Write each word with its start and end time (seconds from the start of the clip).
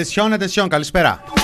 Ατεσιόν, 0.00 0.32
ατεσιόν, 0.32 0.68
καλησπέρα. 0.68 1.39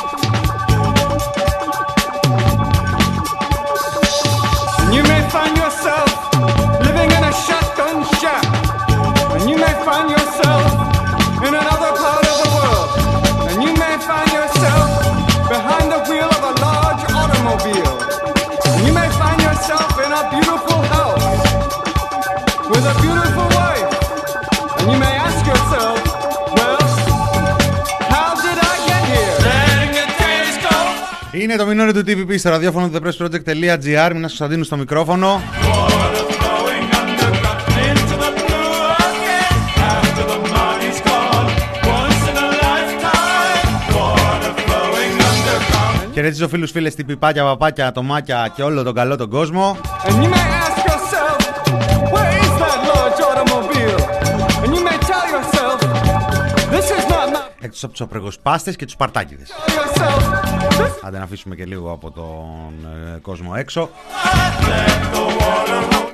Είναι 31.46 31.56
το 31.56 31.66
μηνόρι 31.66 31.92
του 31.92 32.02
TPP 32.06 32.38
στο 32.38 32.50
ραδιόφωνο 32.50 32.88
του 32.88 32.98
thepressproject.gr. 32.98 34.10
Μινάς 34.12 34.20
Κωνσταντίνου 34.20 34.64
στο 34.64 34.76
μικρόφωνο. 34.76 35.42
Going 36.40 36.86
underground 37.00 37.66
into 37.88 38.14
the 38.24 38.30
blue 38.38 38.72
again. 39.08 39.56
After 39.94 40.24
the 40.32 40.38
money's 40.56 41.00
gone, 41.08 41.48
once 41.98 42.22
in 42.30 42.36
a 42.44 42.48
lifetime. 42.64 43.70
Water 43.96 44.52
flowing 44.64 45.16
underground. 45.30 46.12
Χαιρετίζω 46.12 46.48
φίλους, 46.48 46.70
φίλες, 46.70 46.94
τυπιπάκια, 46.94 47.44
παπάκια, 47.44 47.86
ατομάκια 47.86 48.52
και 48.56 48.62
όλο 48.62 48.82
τον 48.82 48.94
καλό 48.94 49.16
τον 49.16 49.30
κόσμο. 49.30 49.76
And 50.04 50.22
you 50.22 50.28
may 50.28 50.55
not 57.82 57.82
my. 57.82 57.82
Εκτός 57.82 57.82
από 57.82 57.92
τους 57.92 58.00
απρεγοσπάστες 58.00 58.76
και 58.76 58.84
τους 58.84 58.96
παρτάκιδες. 58.96 59.48
Tell 59.48 59.70
yourself, 59.70 60.80
this 60.80 60.90
Άντε 61.02 61.18
να 61.18 61.24
αφήσουμε 61.24 61.54
και 61.54 61.64
λίγο 61.64 61.92
από 61.92 62.10
τον 62.10 62.90
ε, 63.14 63.18
κόσμο 63.18 63.52
έξω. 63.56 63.90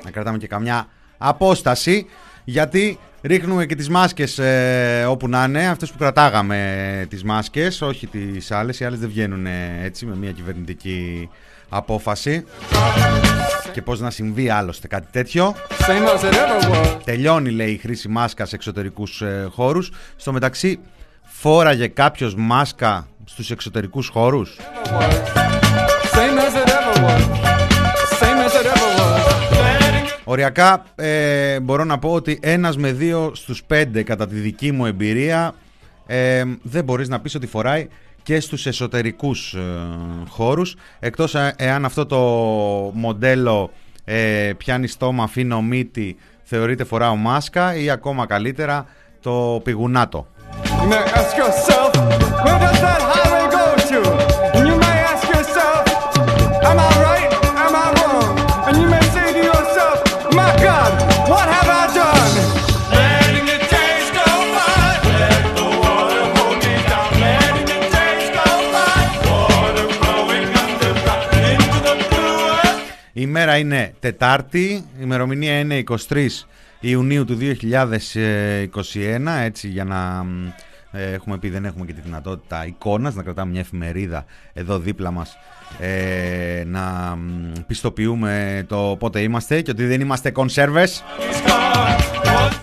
Να 0.03 0.11
κρατάμε 0.11 0.37
και 0.37 0.47
καμιά 0.47 0.87
απόσταση. 1.17 2.05
Γιατί 2.43 2.99
ρίχνουμε 3.21 3.65
και 3.65 3.75
τις 3.75 3.89
μάσκες 3.89 4.39
ε, 4.39 5.05
όπου 5.09 5.27
να 5.27 5.43
είναι. 5.43 5.67
Αυτές 5.67 5.91
που 5.91 5.97
κρατάγαμε 5.97 7.05
τις 7.09 7.23
μάσκες, 7.23 7.81
όχι 7.81 8.07
τις 8.07 8.51
άλλες. 8.51 8.79
Οι 8.79 8.85
άλλες 8.85 8.99
δεν 8.99 9.09
βγαίνουν 9.09 9.45
ε, 9.45 9.79
έτσι 9.83 10.05
με 10.05 10.15
μια 10.15 10.31
κυβερνητική 10.31 11.29
απόφαση. 11.69 12.45
Και 13.71 13.81
πώς 13.81 13.99
να 13.99 14.09
συμβεί 14.09 14.49
άλλωστε 14.49 14.87
κάτι 14.87 15.07
τέτοιο. 15.11 15.55
same 15.69 16.07
as 16.07 16.23
it 16.23 16.33
ever 16.33 16.71
was. 16.71 16.99
Τελειώνει 17.03 17.49
λέει 17.49 17.71
η 17.71 17.77
χρήση 17.77 18.07
μάσκας 18.07 18.49
σε 18.49 18.55
εξωτερικούς 18.55 19.21
ε, 19.21 19.47
χώρους. 19.51 19.91
Στο 20.15 20.31
μεταξύ 20.31 20.79
φόραγε 21.45 21.87
κάποιος 21.87 22.35
μάσκα 22.35 23.07
στους 23.25 23.51
εξωτερικούς 23.51 24.07
χώρους; 24.07 24.57
Same 26.13 26.37
as 26.45 26.53
it 26.61 26.69
ever 26.77 26.95
was. 27.05 27.21
Same 28.21 28.39
as 28.45 28.53
it 28.59 28.65
ever 28.65 28.89
was. 28.99 29.23
Οριακά 30.23 30.83
ε, 30.95 31.59
μπορώ 31.59 31.83
να 31.83 31.99
πω 31.99 32.13
ότι 32.13 32.39
ένας 32.41 32.77
με 32.77 32.91
δύο 32.91 33.31
στους 33.35 33.63
πέντε 33.63 34.03
κατά 34.03 34.27
τη 34.27 34.35
δική 34.35 34.71
μου 34.71 34.85
εμπειρία 34.85 35.53
ε, 36.05 36.43
δεν 36.61 36.83
μπορείς 36.83 37.09
να 37.09 37.19
πεις 37.19 37.35
ότι 37.35 37.47
φοράει 37.47 37.87
και 38.23 38.39
στους 38.39 38.65
εσωτερικούς 38.65 39.53
ε, 39.53 39.61
χώρους 40.29 40.75
εκτός 40.99 41.35
ε, 41.35 41.53
εάν 41.57 41.85
αυτό 41.85 42.05
το 42.05 42.19
μοντέλο 42.93 43.71
ε, 44.05 44.51
πιάνει 44.57 44.87
στόμα, 44.87 45.23
αφήνω 45.23 45.61
μύτη 45.61 46.15
θεωρείται 46.43 46.83
φοράω 46.83 47.15
μάσκα 47.15 47.75
ή 47.75 47.89
ακόμα 47.89 48.25
καλύτερα 48.25 48.85
το 49.21 49.61
πηγουνάτο. 49.63 50.27
You 50.83 50.89
may 50.89 51.05
ask 51.21 51.37
yourself, 51.37 51.95
where 52.43 52.59
does 52.59 52.79
that 52.85 53.01
highway 53.11 53.45
go 53.59 53.65
to? 53.91 53.99
And 54.55 54.63
you 54.67 54.75
may 54.85 54.97
ask 55.11 55.23
yourself, 55.35 55.81
am 56.69 56.77
I 56.77 56.91
right? 57.07 57.29
Am 57.65 57.73
I 57.85 57.87
wrong? 57.97 58.31
And 58.67 58.73
you 58.81 58.87
may 58.95 59.03
say 59.15 59.27
to 59.37 59.41
yourself, 59.51 59.97
my 60.39 60.51
God, 60.67 60.91
what 61.31 61.47
have 61.55 61.69
I 61.81 61.83
done? 62.01 62.31
Letting 62.99 63.45
the 63.51 63.59
days 63.75 64.07
go 64.19 64.27
by. 64.57 64.83
Let 65.21 65.43
the 65.57 65.67
water 65.83 66.23
hold 66.35 66.57
me 66.65 66.75
down. 66.91 67.09
Letting 67.25 67.67
the 67.73 67.79
days 67.95 68.25
go 68.39 68.49
by. 68.75 68.97
Water 69.31 69.87
flowing 69.99 70.47
underground 70.63 71.31
into 71.51 71.77
the 71.87 71.95
blue 72.11 72.37
earth. 72.59 72.81
Η 73.13 73.21
ημέρα 73.23 73.57
είναι 73.57 73.93
Τετάρτη, 73.99 74.63
η 74.73 74.85
ημερομηνία 75.01 75.59
είναι 75.59 75.83
23 76.09 76.27
Ιουνίου 76.85 77.25
του 77.25 77.37
2021, 77.41 79.27
έτσι 79.43 79.67
για 79.67 79.83
να 79.83 80.23
μ, 80.23 80.45
ε, 80.47 80.53
έχουμε 80.93 81.37
πει 81.37 81.49
δεν 81.49 81.65
έχουμε 81.65 81.85
και 81.85 81.93
τη 81.93 82.01
δυνατότητα 82.01 82.65
εικόνας, 82.65 83.15
να 83.15 83.23
κρατάμε 83.23 83.51
μια 83.51 83.59
εφημερίδα 83.59 84.25
εδώ 84.53 84.79
δίπλα 84.79 85.11
μας, 85.11 85.37
ε, 85.79 86.63
να 86.65 87.15
μ, 87.15 87.51
πιστοποιούμε 87.67 88.65
το 88.67 88.95
πότε 88.99 89.19
είμαστε 89.19 89.61
και 89.61 89.71
ότι 89.71 89.85
δεν 89.85 90.01
είμαστε 90.01 90.31
κονσέρβες. 90.31 91.03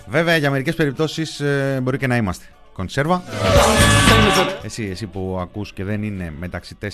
Βέβαια 0.07 0.37
για 0.37 0.51
μερικές 0.51 0.75
περιπτώσεις 0.75 1.39
ε, 1.39 1.79
μπορεί 1.83 1.97
και 1.97 2.07
να 2.07 2.15
είμαστε. 2.15 2.45
Κονσέρβα. 2.73 3.23
Εσύ, 4.63 4.87
εσύ 4.91 5.05
που 5.05 5.37
ακούς 5.41 5.73
και 5.73 5.83
δεν 5.83 6.03
είναι 6.03 6.33
μεταξύ 6.39 6.77
4 6.81 6.87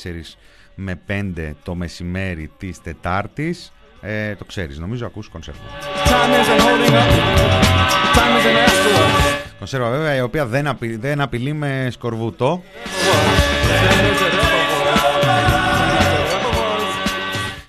με 0.75 0.99
5 1.07 1.51
το 1.63 1.75
μεσημέρι 1.75 2.51
της 2.57 2.81
Τετάρτης, 2.81 3.73
ε, 4.01 4.35
το 4.35 4.45
ξέρεις, 4.45 4.77
νομίζω 4.77 5.05
ακούς 5.05 5.27
κονσέρβα. 5.27 5.59
Time 6.05 6.11
isn't 6.11 6.61
holding 6.61 6.95
up. 6.95 7.09
Time 8.15 8.37
isn't 8.37 8.57
after 8.65 8.93
us. 8.95 9.37
Κονσέρβα 9.57 9.89
βέβαια 9.89 10.15
η 10.15 10.21
οποία 10.21 10.45
δεν, 10.45 10.67
απει, 10.67 10.95
δεν 10.95 11.21
απειλεί 11.21 11.53
με 11.53 11.87
σκορβούτο. 11.91 12.63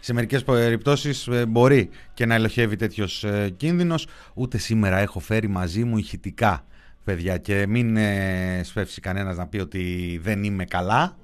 Σε 0.00 0.12
μερικές 0.12 0.44
περιπτώσεις 0.44 1.26
ε, 1.26 1.46
μπορεί 1.46 1.90
και 2.14 2.26
να 2.26 2.34
ελοχεύει 2.34 2.76
τέτοιος 2.76 3.24
ε, 3.24 3.54
κίνδυνος. 3.56 4.06
Ούτε 4.34 4.58
σήμερα 4.58 4.98
έχω 4.98 5.20
φέρει 5.20 5.48
μαζί 5.48 5.84
μου 5.84 5.98
ηχητικά, 5.98 6.64
παιδιά, 7.04 7.36
και 7.36 7.66
μην 7.68 7.96
ε, 7.96 8.60
σφεύσει 8.64 9.00
κανένας 9.00 9.36
να 9.36 9.46
πει 9.46 9.58
ότι 9.58 10.20
δεν 10.22 10.44
είμαι 10.44 10.64
καλά. 10.64 11.16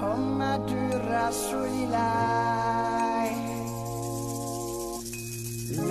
محمد 0.00 0.70
رسول 1.12 1.68
الله 1.84 3.28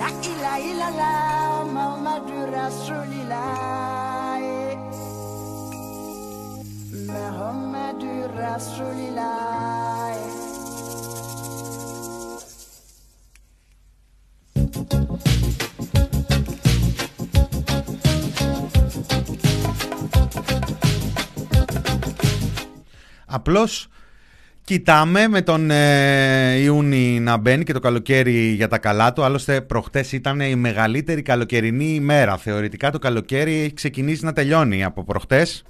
لا 0.00 0.08
إله 0.30 0.56
إلا 0.70 0.86
الله 0.90 1.72
محمد 1.76 2.28
رسول 2.60 3.10
الله 3.22 4.40
محمد 7.14 8.02
رسول 8.42 8.98
الله 9.08 10.16
Απλώς 23.26 23.88
κοιτάμε 24.71 25.27
με 25.27 25.41
τον 25.41 25.71
ε, 25.71 26.55
Ιούνι 26.55 27.19
να 27.19 27.37
μπαίνει 27.37 27.63
και 27.63 27.73
το 27.73 27.79
καλοκαίρι 27.79 28.33
για 28.33 28.67
τα 28.67 28.77
καλά 28.77 29.13
του. 29.13 29.23
Άλλωστε 29.23 29.61
προχτές 29.61 30.11
ήταν 30.11 30.39
η 30.39 30.55
μεγαλύτερη 30.55 31.21
καλοκαιρινή 31.21 31.93
ημέρα. 31.93 32.37
Θεωρητικά 32.37 32.91
το 32.91 32.99
καλοκαίρι 32.99 33.53
έχει 33.53 33.73
ξεκινήσει 33.73 34.25
να 34.25 34.33
τελειώνει 34.33 34.83
από 34.83 35.03
προχτές. 35.03 35.63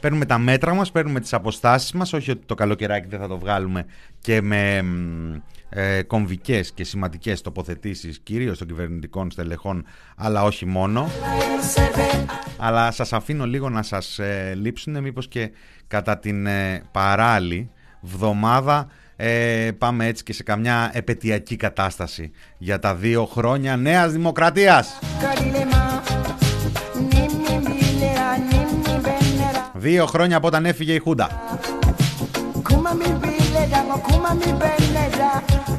Παίρνουμε 0.00 0.24
τα 0.24 0.38
μέτρα 0.38 0.74
μας, 0.74 0.90
παίρνουμε 0.90 1.20
τις 1.20 1.32
αποστάσεις 1.32 1.92
μας. 1.92 2.12
Όχι 2.12 2.30
ότι 2.30 2.42
το 2.46 2.54
καλοκαιράκι 2.54 3.06
δεν 3.08 3.20
θα 3.20 3.28
το 3.28 3.38
βγάλουμε 3.38 3.84
και 4.20 4.42
με 4.42 4.82
μ, 4.82 5.34
ε, 5.68 6.02
κομβικές 6.02 6.72
και 6.72 6.84
σημαντικές 6.84 7.40
τοποθετήσεις 7.40 8.18
κυρίως 8.18 8.58
των 8.58 8.66
κυβερνητικών 8.66 9.30
στελεχών 9.30 9.84
αλλά 10.16 10.42
όχι 10.42 10.66
μόνο. 10.66 11.10
Αλλά 12.56 12.90
σας 12.90 13.12
αφήνω 13.12 13.46
λίγο 13.46 13.68
να 13.68 13.82
σας 13.82 14.18
ε, 14.18 14.52
λείψουν 14.56 15.00
μήπως 15.00 15.28
και 15.28 15.50
κατά 15.86 16.18
την 16.18 16.46
ε, 16.46 16.82
παράλληλη 16.92 17.70
βδομάδα 18.00 18.88
ε, 19.16 19.70
πάμε 19.78 20.06
έτσι 20.06 20.22
και 20.22 20.32
σε 20.32 20.42
καμιά 20.42 20.90
επαιτειακή 20.92 21.56
κατάσταση 21.56 22.30
για 22.58 22.78
τα 22.78 22.94
δύο 22.94 23.24
χρόνια 23.24 23.76
Νέας 23.76 24.12
Δημοκρατίας. 24.12 24.98
Δύο 29.74 30.06
χρόνια 30.06 30.36
από 30.36 30.46
όταν 30.46 30.66
έφυγε 30.66 30.92
η 30.94 30.98
Χούντα 30.98 31.28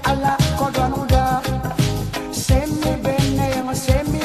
ala 0.03 0.35
semi 2.31 2.95
semi 3.75 4.19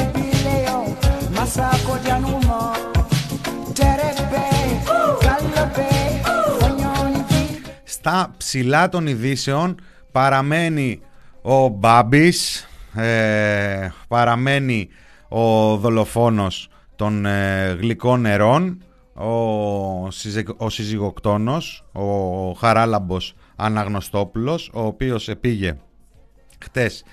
Στα 7.84 8.34
ψηλά 8.36 8.88
των 8.88 9.06
ειδήσεων 9.06 9.74
παραμένει 10.12 11.00
ο 11.42 11.68
Μπάμπης 11.68 12.68
ε, 12.94 13.88
παραμένει 14.08 14.88
ο 15.28 15.76
δολοφόνος 15.76 16.68
των 16.96 17.26
ε, 17.26 17.76
γλυκών 17.80 18.20
νερών 18.20 18.82
ο, 19.14 20.10
συζε, 20.10 20.44
ο 20.56 20.70
συζυγοκτόνος, 20.70 21.84
ο 21.92 22.04
Χαράλαμπος 22.52 23.34
Αναγνωστόπουλος, 23.60 24.70
ο 24.72 24.80
οποίος 24.80 25.28
επήγε 25.28 25.76
χτες 26.64 27.04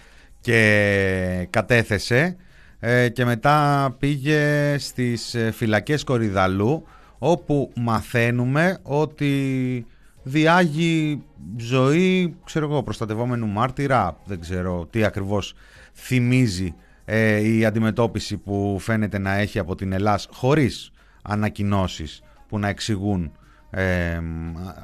και 0.42 1.48
κατέθεσε 1.50 2.36
ε, 2.80 3.10
και 3.10 3.26
μετά 3.26 3.96
πήγε 4.00 4.76
στις 4.78 5.36
ε, 5.36 5.52
φυλακές 5.52 6.04
Κορυδαλού 6.04 6.84
όπου 7.18 7.72
μαθαίνουμε 7.76 8.78
ότι 8.82 9.86
διάγει 10.24 11.24
ζωή, 11.58 12.36
ξέρω 12.46 12.66
εγώ, 12.66 12.84
προστατευόμενου 12.84 13.48
μάρτυρα, 13.48 14.18
δεν 14.26 14.40
ξέρω 14.40 14.88
τι 14.90 15.04
ακριβώς 15.04 15.54
θυμίζει 15.94 16.76
ε, 17.06 17.40
η 17.40 17.66
αντιμετώπιση 17.66 18.38
που 18.38 18.78
φαίνεται 18.80 19.18
να 19.18 19.34
έχει 19.34 19.60
από 19.60 19.76
την 19.76 19.92
Ελλάς 19.92 20.28
χωρίς 20.32 20.92
ανακοινώσεις 21.22 22.22
που 22.48 22.60
να 22.60 22.68
εξηγούν 22.68 23.32
ε, 23.70 24.22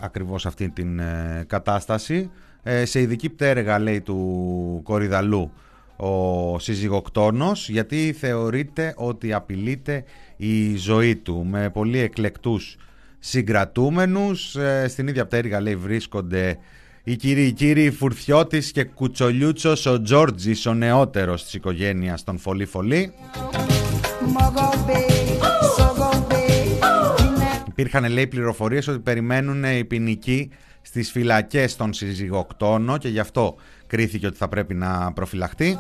ακριβώς 0.02 0.46
αυτή 0.46 0.70
την 0.70 1.00
ε, 1.00 1.44
κατάσταση. 1.48 2.32
Ε, 2.64 2.86
σε 2.86 3.02
ειδική 3.02 3.30
πτέρυγα 3.30 3.80
λέει 3.80 4.02
του 4.02 4.82
Κορυδαλού 4.84 5.52
ο 5.96 6.60
συζυγοκτόνος 6.60 7.70
γιατί 7.70 8.16
θεωρείται 8.20 8.94
ότι 8.98 9.34
απειλείται 9.34 10.04
η 10.36 10.76
ζωή 10.76 11.16
του. 11.16 11.46
Με 11.46 11.70
πολύ 11.70 12.00
εκλεκτούς 12.00 12.78
συγκρατούμενους 13.20 14.56
ε, 14.56 14.86
στην 14.88 15.08
ίδια 15.08 15.26
πτέρυγα 15.26 15.62
λέει 15.62 15.76
βρίσκονται 15.76 16.58
οι 17.04 17.16
κύριοι, 17.16 17.46
οι 17.46 17.52
κύριοι 17.52 17.92
Φουρθιώτης 17.92 18.72
και 18.72 18.84
Κουτσολιούτσος 18.84 19.86
ο 19.86 20.02
Τζόρτζης 20.02 20.66
ο 20.66 20.74
νεότερος 20.74 21.44
της 21.44 21.54
οικογένειας 21.54 22.24
των 22.24 22.38
Φολή 22.38 22.66
Φολή 22.66 23.14
Υπήρχαν 27.76 28.12
λέει 28.12 28.28
πληροφορίες 28.28 28.88
ότι 28.88 29.00
περιμένουν 29.00 29.64
οι 29.64 29.86
ποινικοί 29.86 30.50
στις 30.82 31.12
φυλακές 31.12 31.76
των 31.76 31.94
συζυγοκτόνο 31.94 32.98
και 32.98 33.08
γι' 33.08 33.20
αυτό 33.20 33.56
κρίθηκε 33.88 34.28
ότι 34.28 34.38
θα 34.38 34.48
πρέπει 34.48 34.74
να 34.74 35.14
προφυλαχτεί. 35.14 35.78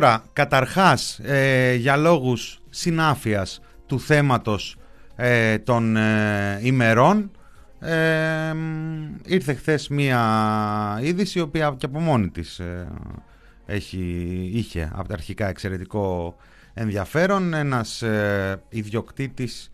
Τώρα, 0.00 0.24
καταρχάς, 0.32 1.18
ε, 1.18 1.74
για 1.74 1.96
λόγους 1.96 2.60
συνάφειας 2.70 3.60
του 3.86 4.00
θέματος 4.00 4.76
ε, 5.16 5.58
των 5.58 5.96
ε, 5.96 6.58
ημερών, 6.62 7.30
ε, 7.80 8.54
ήρθε 9.24 9.54
χθες 9.54 9.88
μία 9.88 10.98
είδηση, 11.02 11.38
η 11.38 11.42
οποία 11.42 11.74
και 11.76 11.86
από 11.86 12.00
μόνη 12.00 12.28
της 12.28 12.60
έχει, 13.66 13.98
είχε 14.52 14.90
από 14.94 15.08
τα 15.08 15.14
αρχικά 15.14 15.48
εξαιρετικό 15.48 16.36
ενδιαφέρον. 16.74 17.54
Ένας 17.54 18.04
ιδιοκτήτης 18.68 19.70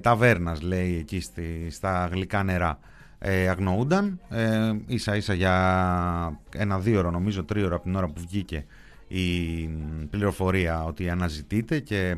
ταβέρνας, 0.00 0.60
λέει, 0.60 0.96
εκεί 0.98 1.20
στη, 1.20 1.66
στα 1.70 2.08
γλυκά 2.12 2.42
νερά, 2.42 2.78
αγνοούνταν. 3.50 4.20
ίσα 4.86 5.16
ίσα 5.16 5.34
για 5.34 5.54
ένα 6.56 6.78
δύο 6.78 6.98
ώρο, 6.98 7.10
νομίζω 7.10 7.44
τρίωρο 7.44 7.74
από 7.74 7.84
την 7.84 7.94
ώρα 7.94 8.06
που 8.06 8.20
βγήκε 8.20 8.64
η 9.12 9.68
πληροφορία 10.10 10.84
ότι 10.84 11.10
αναζητείται 11.10 11.80
και 11.80 12.16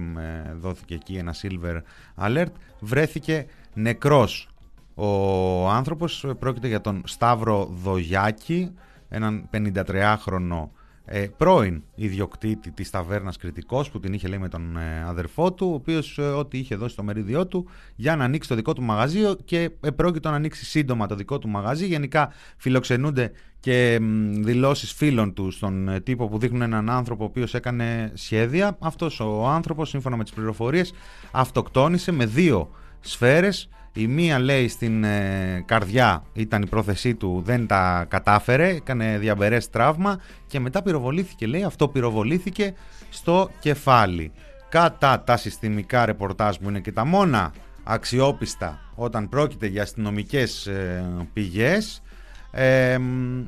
δόθηκε 0.56 0.94
εκεί 0.94 1.14
ένα 1.16 1.34
silver 1.42 1.80
alert. 2.16 2.52
Βρέθηκε 2.80 3.46
νεκρός 3.74 4.48
ο 4.94 5.68
άνθρωπος. 5.68 6.26
Πρόκειται 6.38 6.68
για 6.68 6.80
τον 6.80 7.02
Σταύρο 7.06 7.64
Δογιάκη 7.82 8.72
έναν 9.08 9.48
53χρονο 9.52 10.68
ε, 11.04 11.26
πρώην 11.36 11.82
ιδιοκτήτη 11.94 12.70
της 12.70 12.90
ταβέρνας 12.90 13.36
Κριτικός 13.36 13.90
που 13.90 14.00
την 14.00 14.12
είχε 14.12 14.28
λέει 14.28 14.38
με 14.38 14.48
τον 14.48 14.76
ε, 14.76 15.04
αδερφό 15.08 15.52
του 15.52 15.68
ο 15.70 15.74
οποίος 15.74 16.18
ε, 16.18 16.22
ό,τι 16.22 16.58
είχε 16.58 16.76
δώσει 16.76 16.96
το 16.96 17.02
μερίδιό 17.02 17.46
του 17.46 17.66
για 17.96 18.16
να 18.16 18.24
ανοίξει 18.24 18.48
το 18.48 18.54
δικό 18.54 18.72
του 18.72 18.82
μαγαζί 18.82 19.20
και 19.44 19.70
πρόκειται 19.96 20.30
να 20.30 20.36
ανοίξει 20.36 20.64
σύντομα 20.64 21.06
το 21.06 21.14
δικό 21.14 21.38
του 21.38 21.48
μαγαζί. 21.48 21.86
Γενικά 21.86 22.32
φιλοξενούνται 22.56 23.32
και 23.60 23.98
δηλώσεις 24.40 24.92
φίλων 24.92 25.34
του 25.34 25.50
στον 25.50 25.88
ε, 25.88 26.00
τύπο 26.00 26.28
που 26.28 26.38
δείχνουν 26.38 26.62
έναν 26.62 26.90
άνθρωπο 26.90 27.22
ο 27.24 27.26
οποίος 27.26 27.54
έκανε 27.54 28.12
σχέδια. 28.14 28.76
Αυτός 28.80 29.20
ο 29.20 29.46
άνθρωπος 29.46 29.88
σύμφωνα 29.88 30.16
με 30.16 30.22
τις 30.22 30.32
πληροφορίες 30.32 30.92
αυτοκτόνησε 31.30 32.12
με 32.12 32.26
δύο 32.26 32.70
σφαίρες 33.00 33.68
η 33.94 34.06
μία 34.06 34.38
λέει 34.38 34.68
στην 34.68 35.04
ε, 35.04 35.62
καρδιά 35.66 36.22
ήταν 36.32 36.62
η 36.62 36.66
πρόθεσή 36.66 37.14
του, 37.14 37.42
δεν 37.44 37.66
τα 37.66 38.06
κατάφερε, 38.08 38.68
έκανε 38.68 39.18
διαμπερές 39.18 39.70
τραύμα 39.70 40.20
και 40.46 40.60
μετά 40.60 40.82
πυροβολήθηκε, 40.82 41.46
λέει, 41.46 41.62
αυτό 41.62 41.88
πυροβολήθηκε 41.88 42.74
στο 43.10 43.50
κεφάλι. 43.58 44.32
Κατά 44.68 45.20
τα 45.20 45.36
συστημικά 45.36 46.04
ρεπορτάζ 46.04 46.56
που 46.56 46.68
είναι 46.68 46.80
και 46.80 46.92
τα 46.92 47.04
μόνα 47.04 47.52
αξιόπιστα 47.84 48.80
όταν 48.94 49.28
πρόκειται 49.28 49.66
για 49.66 49.82
αστυνομικές 49.82 50.66
ε, 50.66 51.04
πηγές, 51.32 52.02
ε, 52.50 52.98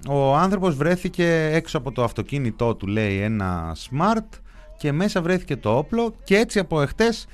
ο 0.09 0.37
άνθρωπος 0.37 0.77
βρέθηκε 0.77 1.51
έξω 1.53 1.79
από 1.79 1.93
το 1.93 2.03
αυτοκίνητό 2.03 2.75
του, 2.75 2.87
λέει, 2.87 3.21
ένα 3.21 3.77
smart 3.91 4.39
και 4.77 4.93
μέσα 4.93 5.23
βρέθηκε 5.23 5.57
το 5.57 5.77
όπλο 5.77 6.15
και 6.25 6.37
έτσι 6.37 6.59
από 6.59 6.83
εχθές 6.83 7.27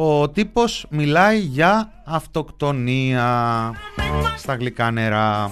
ο 0.00 0.28
τύπος 0.28 0.86
μιλάει 0.88 1.38
για 1.38 1.90
αυτοκτονία. 2.04 3.26
Στα 4.36 4.54
γλυκά 4.54 4.90
νερά. 4.90 5.50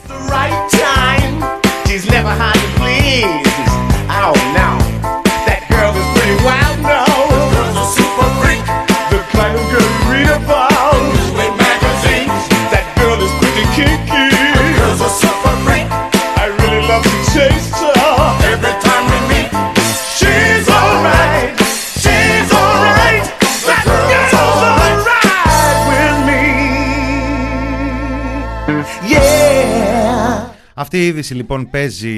Αυτή 30.86 30.98
η 30.98 31.06
είδηση 31.06 31.34
λοιπόν 31.34 31.70
παίζει 31.70 32.14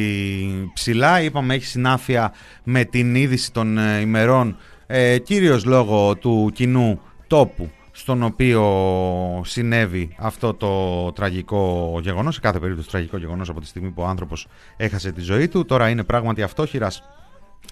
ψηλά, 0.72 1.20
είπαμε 1.22 1.54
έχει 1.54 1.64
συνάφεια 1.64 2.32
με 2.64 2.84
την 2.84 3.14
είδηση 3.14 3.52
των 3.52 3.78
ε, 3.78 4.00
ημερών, 4.00 4.56
ε, 4.86 5.18
κύριος 5.18 5.64
λόγω 5.64 6.16
του 6.16 6.50
κοινού 6.54 7.00
τόπου 7.26 7.70
στον 7.90 8.22
οποίο 8.22 8.62
συνέβη 9.44 10.14
αυτό 10.18 10.54
το 10.54 11.12
τραγικό 11.12 11.98
γεγονός, 12.02 12.34
σε 12.34 12.40
κάθε 12.40 12.58
περίπτωση 12.58 12.88
τραγικό 12.88 13.16
γεγονός 13.16 13.48
από 13.48 13.60
τη 13.60 13.66
στιγμή 13.66 13.90
που 13.90 14.02
ο 14.02 14.06
άνθρωπος 14.06 14.46
έχασε 14.76 15.12
τη 15.12 15.20
ζωή 15.20 15.48
του, 15.48 15.64
τώρα 15.64 15.88
είναι 15.88 16.04
πράγματι 16.04 16.42
αυτόχειρας, 16.42 17.02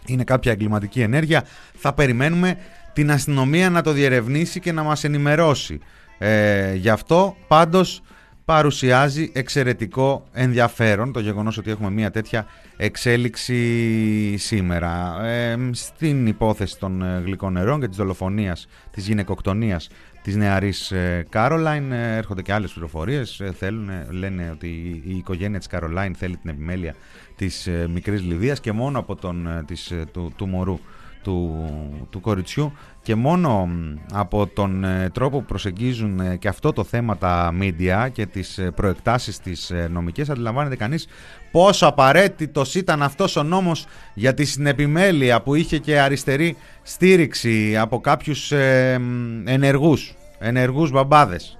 είναι 0.06 0.24
κάποια 0.24 0.52
εγκληματική 0.52 1.00
ενέργεια, 1.00 1.44
θα 1.74 1.92
περιμένουμε 1.92 2.56
την 2.92 3.10
αστυνομία 3.10 3.70
να 3.70 3.82
το 3.82 3.92
διερευνήσει 3.92 4.60
και 4.60 4.72
να 4.72 4.82
μας 4.82 5.04
ενημερώσει. 5.04 5.80
Ε, 6.18 6.74
γι' 6.74 6.90
αυτό. 6.90 7.36
Πάντως 7.46 8.02
παρουσιάζει 8.46 9.30
εξαιρετικό 9.34 10.26
ενδιαφέρον 10.32 11.12
το 11.12 11.20
γεγονός 11.20 11.58
ότι 11.58 11.70
έχουμε 11.70 11.90
μια 11.90 12.10
τέτοια 12.10 12.46
εξέλιξη 12.76 14.36
σήμερα. 14.36 15.24
Ε, 15.24 15.70
στην 15.72 16.26
υπόθεση 16.26 16.78
των 16.78 17.02
ε, 17.02 17.22
γλυκών 17.24 17.52
νερών 17.52 17.80
και 17.80 17.88
της 17.88 17.96
δολοφονίας, 17.96 18.68
της 18.90 19.06
γυναικοκτονίας 19.06 19.88
της 20.22 20.36
νεαρής 20.36 20.90
ε, 20.90 21.26
Κάρολάιν 21.28 21.92
έρχονται 21.92 22.42
και 22.42 22.52
άλλες 22.52 22.72
πληροφορίες. 22.72 23.42
θέλουν, 23.58 23.90
λένε 24.10 24.50
ότι 24.52 24.66
η 25.04 25.16
οικογένεια 25.16 25.58
της 25.58 25.66
Καρολάιν 25.66 26.14
θέλει 26.14 26.36
την 26.36 26.50
επιμέλεια 26.50 26.94
της 27.36 27.68
μικρής 27.88 28.22
Λιβύας 28.22 28.60
και 28.60 28.72
μόνο 28.72 28.98
από 28.98 29.16
τον, 29.16 29.64
της, 29.66 29.92
του, 30.12 30.32
του 30.36 30.46
μωρού 30.46 30.78
του, 31.26 31.70
του 32.10 32.20
κοριτσιού 32.20 32.72
και 33.02 33.14
μόνο 33.14 33.68
από 34.12 34.46
τον 34.46 34.84
ε, 34.84 35.10
τρόπο 35.14 35.38
που 35.38 35.44
προσεγγίζουν 35.44 36.20
ε, 36.20 36.36
και 36.36 36.48
αυτό 36.48 36.72
το 36.72 36.84
θέμα 36.84 37.16
τα 37.16 37.54
media 37.60 38.08
και 38.12 38.26
τις 38.26 38.58
ε, 38.58 38.70
προεκτάσεις 38.70 39.38
της 39.38 39.72
νομικές 39.90 40.30
αντιλαμβάνεται 40.30 40.76
κανείς 40.76 41.06
πόσο 41.50 41.86
απαραίτητος 41.86 42.74
ήταν 42.74 43.02
αυτός 43.02 43.36
ο 43.36 43.42
νόμος 43.42 43.86
για 44.14 44.34
τη 44.34 44.44
συνεπιμέλεια 44.44 45.42
που 45.42 45.54
είχε 45.54 45.78
και 45.78 46.00
αριστερή 46.00 46.56
στήριξη 46.82 47.76
από 47.76 48.00
κάποιους 48.00 48.52
ενεργούς, 49.44 50.14
ενεργούς 50.38 50.90
μπαμπάδες. 50.90 51.58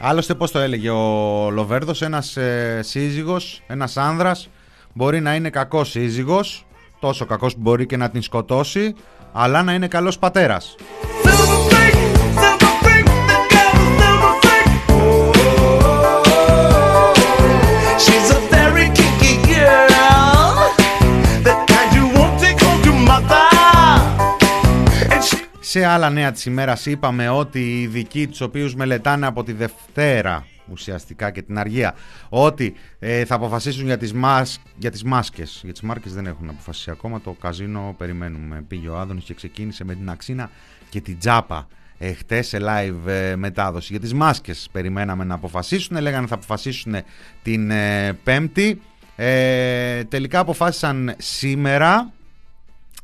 Άλλωστε 0.00 0.34
πώς 0.34 0.50
το 0.50 0.58
έλεγε 0.58 0.90
ο 0.90 1.50
Λοβέρδος, 1.50 2.02
ένας 2.02 2.36
ε, 2.36 2.80
σύζυγος, 2.82 3.62
ένας 3.66 3.96
άνδρας 3.96 4.48
μπορεί 4.92 5.20
να 5.20 5.34
είναι 5.34 5.50
κακός 5.50 5.90
σύζυγος, 5.90 6.66
τόσο 7.00 7.26
κακός 7.26 7.54
που 7.54 7.60
μπορεί 7.60 7.86
και 7.86 7.96
να 7.96 8.10
την 8.10 8.22
σκοτώσει, 8.22 8.94
αλλά 9.32 9.62
να 9.62 9.74
είναι 9.74 9.88
καλός 9.88 10.18
πατέρας. 10.18 10.74
Σε 25.76 25.84
άλλα 25.84 26.10
νέα 26.10 26.32
της 26.32 26.44
ημέρας 26.44 26.86
είπαμε 26.86 27.28
ότι 27.28 27.60
οι 27.60 27.82
ειδικοί 27.82 28.26
τους 28.26 28.40
οποίους 28.40 28.74
μελετάνε 28.74 29.26
από 29.26 29.44
τη 29.44 29.52
Δευτέρα 29.52 30.46
ουσιαστικά 30.70 31.30
και 31.30 31.42
την 31.42 31.58
αργία 31.58 31.94
ότι 32.28 32.74
ε, 32.98 33.24
θα 33.24 33.34
αποφασίσουν 33.34 33.84
για 33.86 33.96
τις, 33.96 34.12
μάς, 34.12 34.60
για 34.76 34.90
τις 34.90 35.02
μάσκες. 35.04 35.60
Για 35.64 35.72
τις 35.72 35.80
μάρκες 35.82 36.14
δεν 36.14 36.26
έχουν 36.26 36.48
αποφασίσει 36.48 36.90
ακόμα, 36.90 37.20
το 37.20 37.36
καζίνο 37.40 37.94
περιμένουμε. 37.98 38.64
Πήγε 38.68 38.88
ο 38.88 38.98
Άδωνης 38.98 39.24
και 39.24 39.34
ξεκίνησε 39.34 39.84
με 39.84 39.94
την 39.94 40.10
Αξίνα 40.10 40.50
και 40.88 41.00
την 41.00 41.18
Τζάπα. 41.18 41.66
Ε, 41.98 42.12
χτες 42.12 42.46
σε 42.46 42.58
live 42.60 43.08
ε, 43.08 43.36
μετάδοση 43.36 43.88
για 43.90 44.00
τις 44.00 44.14
μάσκες 44.14 44.68
περιμέναμε 44.72 45.24
να 45.24 45.34
αποφασίσουν 45.34 46.00
λέγανε 46.00 46.26
θα 46.26 46.34
αποφασίσουν 46.34 46.96
την 47.42 47.70
ε, 47.70 48.12
πέμπτη 48.24 48.80
ε, 49.16 50.04
τελικά 50.04 50.38
αποφάσισαν 50.38 51.14
σήμερα 51.18 52.12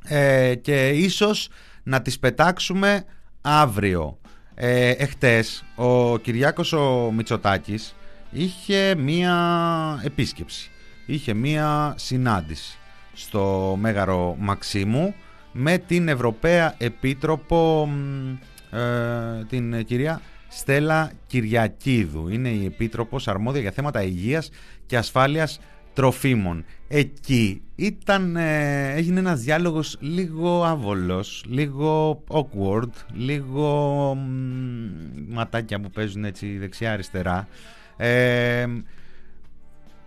ε, 0.04 0.54
και 0.54 0.88
ίσως 0.88 1.48
να 1.82 2.02
τις 2.02 2.18
πετάξουμε 2.18 3.04
αύριο. 3.40 4.18
Ε, 4.54 4.90
εχτες 4.90 5.64
ο 5.74 6.18
Κυριάκος 6.18 6.72
ο 6.72 7.10
Μητσοτάκης 7.14 7.94
είχε 8.30 8.94
μία 8.94 9.36
επίσκεψη, 10.04 10.70
είχε 11.06 11.34
μία 11.34 11.94
συνάντηση 11.96 12.78
στο 13.12 13.76
Μέγαρο 13.80 14.36
Μαξίμου 14.38 15.14
με 15.52 15.78
την 15.78 16.08
Ευρωπαία 16.08 16.74
Επίτροπο 16.78 17.88
ε, 18.70 19.44
την 19.48 19.84
κυρία 19.84 20.20
Στέλλα 20.48 21.12
Κυριακίδου. 21.26 22.28
Είναι 22.28 22.48
η 22.48 22.64
Επίτροπος 22.64 23.28
αρμόδια 23.28 23.60
για 23.60 23.70
θέματα 23.70 24.02
υγείας 24.02 24.50
και 24.86 24.96
ασφάλειας 24.96 25.60
τροφίμων. 25.94 26.64
Εκεί 26.88 27.62
ήταν, 27.74 28.36
ε, 28.36 28.92
έγινε 28.92 29.18
ένας 29.18 29.40
διάλογος 29.40 29.96
λίγο 30.00 30.64
άβολος, 30.64 31.44
λίγο 31.48 32.22
awkward, 32.28 32.90
λίγο 33.12 34.14
ματάκια 35.28 35.80
που 35.80 35.90
παίζουν 35.90 36.24
έτσι 36.24 36.58
δεξιά-αριστερά. 36.58 37.48
Ε, 37.96 38.66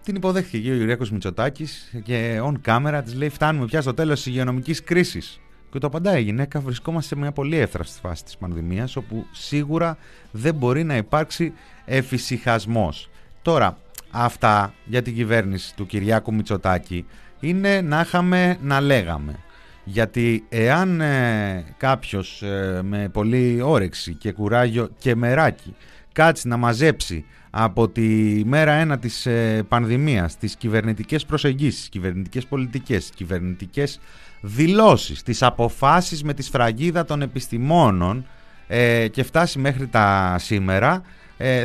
την 0.04 0.16
υποδέχθηκε 0.16 0.72
ο 0.72 0.76
Γιουριάκος 0.76 1.12
Μητσοτάκης 1.12 1.94
και 2.04 2.42
on 2.44 2.54
camera 2.66 3.02
της 3.04 3.16
λέει 3.16 3.30
φτάνουμε 3.30 3.66
πια 3.66 3.82
στο 3.82 3.94
τέλος 3.94 4.16
της 4.16 4.26
υγειονομικής 4.26 4.84
κρίσης. 4.84 5.40
Και 5.72 5.82
το 5.82 5.88
απαντάει 5.88 6.20
η 6.22 6.24
γυναίκα, 6.24 6.60
βρισκόμαστε 6.60 7.16
σε 7.16 7.22
μια 7.22 7.32
πολύ 7.32 7.58
εύθραστη 7.58 8.00
φάση 8.00 8.24
της 8.24 8.38
πανδημίας 8.38 8.96
όπου 8.96 9.26
σίγουρα 9.32 9.98
δεν 10.32 10.56
μπορεί 10.56 10.84
να 10.84 10.96
υπάρξει 10.96 11.54
εφησυχασμός. 11.86 13.10
Τώρα, 13.42 13.78
αυτά 14.16 14.74
για 14.86 15.02
την 15.02 15.16
κυβέρνηση 15.16 15.76
του 15.76 15.86
Κυριάκου 15.86 16.34
Μητσοτάκη 16.34 17.06
είναι 17.40 17.82
να 17.82 18.02
είχαμε 18.02 18.58
να 18.62 18.82
λέγαμε. 18.82 19.36
Γιατί 19.84 20.46
εάν 20.50 21.02
ε, 21.02 21.66
κάποιος 21.78 22.42
ε, 22.42 22.80
με 22.84 23.10
πολύ 23.12 23.62
όρεξη 23.62 24.14
και 24.14 24.32
κουράγιο 24.32 24.90
και 24.98 25.16
μεράκι 25.16 25.76
κάτσει 26.12 26.48
να 26.48 26.58
μαζέψει 26.58 27.26
από 27.50 27.90
τη 27.90 28.42
μέρα 28.46 28.72
ένα 28.72 29.00
της 29.00 29.26
ε, 29.26 29.64
πανδημίας 29.68 30.38
τις 30.38 30.56
κυβερνητικές 30.56 31.26
προσεγγίσεις, 31.26 31.90
κυβερνητικές 31.90 32.46
πολιτικές, 32.46 33.10
κυβερνητικές 33.16 34.00
δηλώσεις, 34.42 35.24
τις 35.24 35.44
αποφάσεις 35.44 36.24
με 36.24 36.34
τη 36.34 36.44
σφραγίδα 36.44 37.06
των 37.06 37.22
επιστημόνων 37.22 38.26
ε, 38.68 39.08
και 39.08 39.24
φτάσει 39.24 39.60
μέχρι 39.60 39.88
τα 39.88 40.36
σήμερα 40.40 41.02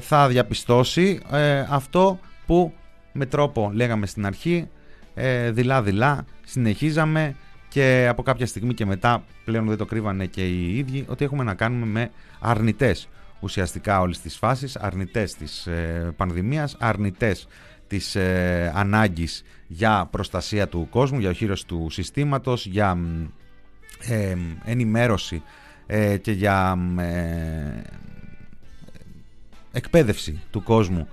θα 0.00 0.28
διαπιστώσει 0.28 1.20
αυτό 1.68 2.18
που 2.50 2.72
με 3.12 3.26
τρόπο 3.26 3.70
λέγαμε 3.74 4.06
στην 4.06 4.26
αρχή 4.26 4.68
ε, 5.14 5.50
δειλά-δειλά 5.50 6.24
συνεχίζαμε 6.44 7.36
και 7.68 8.06
από 8.10 8.22
κάποια 8.22 8.46
στιγμή 8.46 8.74
και 8.74 8.86
μετά 8.86 9.24
πλέον 9.44 9.68
δεν 9.68 9.76
το 9.76 9.84
κρύβανε 9.84 10.26
και 10.26 10.48
οι 10.48 10.78
ίδιοι 10.78 11.04
ότι 11.08 11.24
έχουμε 11.24 11.44
να 11.44 11.54
κάνουμε 11.54 11.86
με 11.86 12.10
αρνητές. 12.40 13.08
Ουσιαστικά 13.40 14.00
όλες 14.00 14.20
τις 14.20 14.36
φάσεις, 14.36 14.76
αρνητές 14.76 15.34
της 15.34 15.66
ε, 15.66 16.12
πανδημίας, 16.16 16.76
αρνητές 16.78 17.48
της 17.86 18.14
ε, 18.14 18.72
ανάγκης 18.74 19.42
για 19.66 20.08
προστασία 20.10 20.68
του 20.68 20.86
κόσμου, 20.90 21.18
για 21.18 21.30
οχύρωση 21.30 21.66
του 21.66 21.86
συστήματος, 21.90 22.66
για 22.66 22.98
ε, 24.08 24.36
ενημέρωση 24.64 25.42
ε, 25.86 26.16
και 26.16 26.32
για 26.32 26.78
εκπαίδευση 29.72 30.40
του 30.50 30.62
κόσμου 30.62 31.08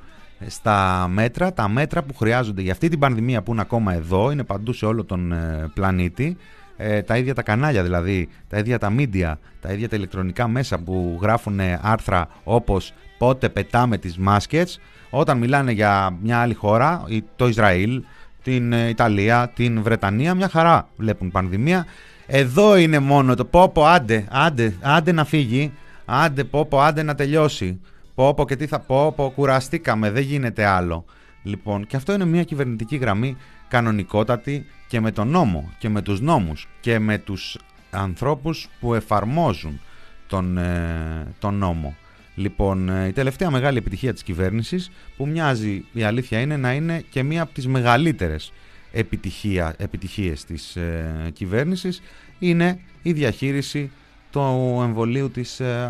στα 0.47 1.07
μέτρα, 1.11 1.53
τα 1.53 1.67
μέτρα 1.67 2.03
που 2.03 2.15
χρειάζονται 2.15 2.61
για 2.61 2.71
αυτή 2.71 2.89
την 2.89 2.99
πανδημία 2.99 3.41
που 3.41 3.51
είναι 3.51 3.61
ακόμα 3.61 3.93
εδώ, 3.93 4.31
είναι 4.31 4.43
παντού 4.43 4.73
σε 4.73 4.85
όλο 4.85 5.03
τον 5.03 5.31
ε, 5.31 5.71
πλανήτη, 5.73 6.37
ε, 6.77 7.01
τα 7.01 7.17
ίδια 7.17 7.33
τα 7.33 7.41
κανάλια 7.41 7.83
δηλαδή, 7.83 8.29
τα 8.49 8.57
ίδια 8.57 8.79
τα 8.79 8.93
media, 8.97 9.33
τα 9.61 9.71
ίδια 9.71 9.89
τα 9.89 9.95
ηλεκτρονικά 9.95 10.47
μέσα 10.47 10.77
που 10.77 11.19
γράφουν 11.21 11.59
άρθρα 11.81 12.27
όπως 12.43 12.93
πότε 13.17 13.49
πετάμε 13.49 13.97
τις 13.97 14.17
μάσκες, 14.17 14.79
όταν 15.09 15.37
μιλάνε 15.37 15.71
για 15.71 16.17
μια 16.21 16.39
άλλη 16.39 16.53
χώρα, 16.53 17.03
το 17.35 17.47
Ισραήλ, 17.47 18.03
την 18.43 18.73
ε, 18.73 18.89
Ιταλία, 18.89 19.51
την 19.55 19.81
Βρετανία, 19.81 20.35
μια 20.35 20.49
χαρά 20.49 20.89
βλέπουν 20.97 21.31
πανδημία. 21.31 21.85
Εδώ 22.27 22.77
είναι 22.77 22.99
μόνο 22.99 23.35
το 23.35 23.45
πω 23.45 23.69
πω 23.69 23.85
άντε, 23.85 24.25
άντε, 24.29 24.73
άντε 24.81 25.11
να 25.11 25.25
φύγει, 25.25 25.71
άντε 26.05 26.43
πω 26.43 26.65
πω 26.65 26.79
άντε 26.81 27.03
να 27.03 27.15
τελειώσει. 27.15 27.79
Πω 28.17 28.33
πω 28.33 28.45
και 28.45 28.55
τι 28.55 28.67
θα 28.67 28.79
πω, 28.79 29.11
πω 29.11 29.31
κουραστήκαμε, 29.35 30.11
δεν 30.11 30.23
γίνεται 30.23 30.65
άλλο. 30.65 31.05
Λοιπόν, 31.43 31.87
και 31.87 31.95
αυτό 31.95 32.13
είναι 32.13 32.25
μια 32.25 32.43
κυβερνητική 32.43 32.95
γραμμή 32.95 33.37
κανονικότατη 33.67 34.65
και 34.87 34.99
με 34.99 35.11
τον 35.11 35.27
νόμο 35.27 35.71
και 35.77 35.89
με 35.89 36.01
τους 36.01 36.21
νόμους 36.21 36.67
και 36.79 36.99
με 36.99 37.17
τους 37.17 37.57
ανθρώπους 37.91 38.67
που 38.79 38.93
εφαρμόζουν 38.93 39.79
τον, 40.27 40.57
ε, 40.57 41.33
τον 41.39 41.55
νόμο. 41.55 41.95
Λοιπόν, 42.35 42.89
ε, 42.89 43.07
η 43.07 43.11
τελευταία 43.11 43.51
μεγάλη 43.51 43.77
επιτυχία 43.77 44.13
της 44.13 44.23
κυβέρνησης 44.23 44.91
που 45.17 45.27
μοιάζει 45.27 45.85
η 45.93 46.03
αλήθεια 46.03 46.39
είναι 46.39 46.57
να 46.57 46.73
είναι 46.73 47.03
και 47.09 47.23
μία 47.23 47.41
από 47.41 47.53
τις 47.53 47.67
μεγαλύτερες 47.67 48.53
επιτυχία, 48.91 49.75
επιτυχίες 49.77 50.45
της 50.45 50.75
ε, 50.75 51.29
κυβέρνησης 51.33 52.01
είναι 52.39 52.79
η 53.01 53.11
διαχείριση 53.11 53.91
του 54.31 54.79
εμβολίου 54.83 55.29
της 55.31 55.59
ε, 55.59 55.89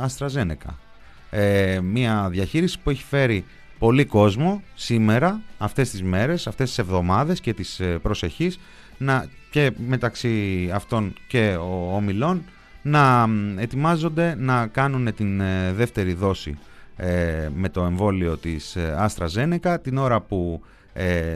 ε, 1.29 1.79
μια 1.81 2.27
διαχείριση 2.29 2.79
που 2.84 2.89
έχει 2.89 3.03
φέρει 3.03 3.46
πολύ 3.79 4.05
κόσμο 4.05 4.63
σήμερα, 4.74 5.41
αυτές 5.57 5.89
τις 5.89 6.03
μέρες, 6.03 6.48
αυτές 6.48 6.67
τις 6.67 6.77
εβδομάδες 6.77 7.39
και 7.39 7.53
τις 7.53 7.79
ε, 7.79 7.86
προσεχείς 8.01 8.60
να, 8.98 9.25
και 9.50 9.72
μεταξύ 9.88 10.69
αυτών 10.74 11.13
και 11.27 11.55
ο 11.60 11.96
ομιλών 11.96 12.43
να 12.81 13.27
ετοιμάζονται 13.57 14.36
να 14.38 14.67
κάνουν 14.67 15.13
την 15.15 15.41
ε, 15.41 15.74
δεύτερη 15.74 16.13
δόση 16.13 16.57
ε, 16.96 17.50
με 17.55 17.69
το 17.69 17.84
εμβόλιο 17.84 18.38
της 18.38 18.77
AstraZeneca 19.07 19.77
την 19.81 19.98
ώρα 19.98 20.22
που 20.22 20.62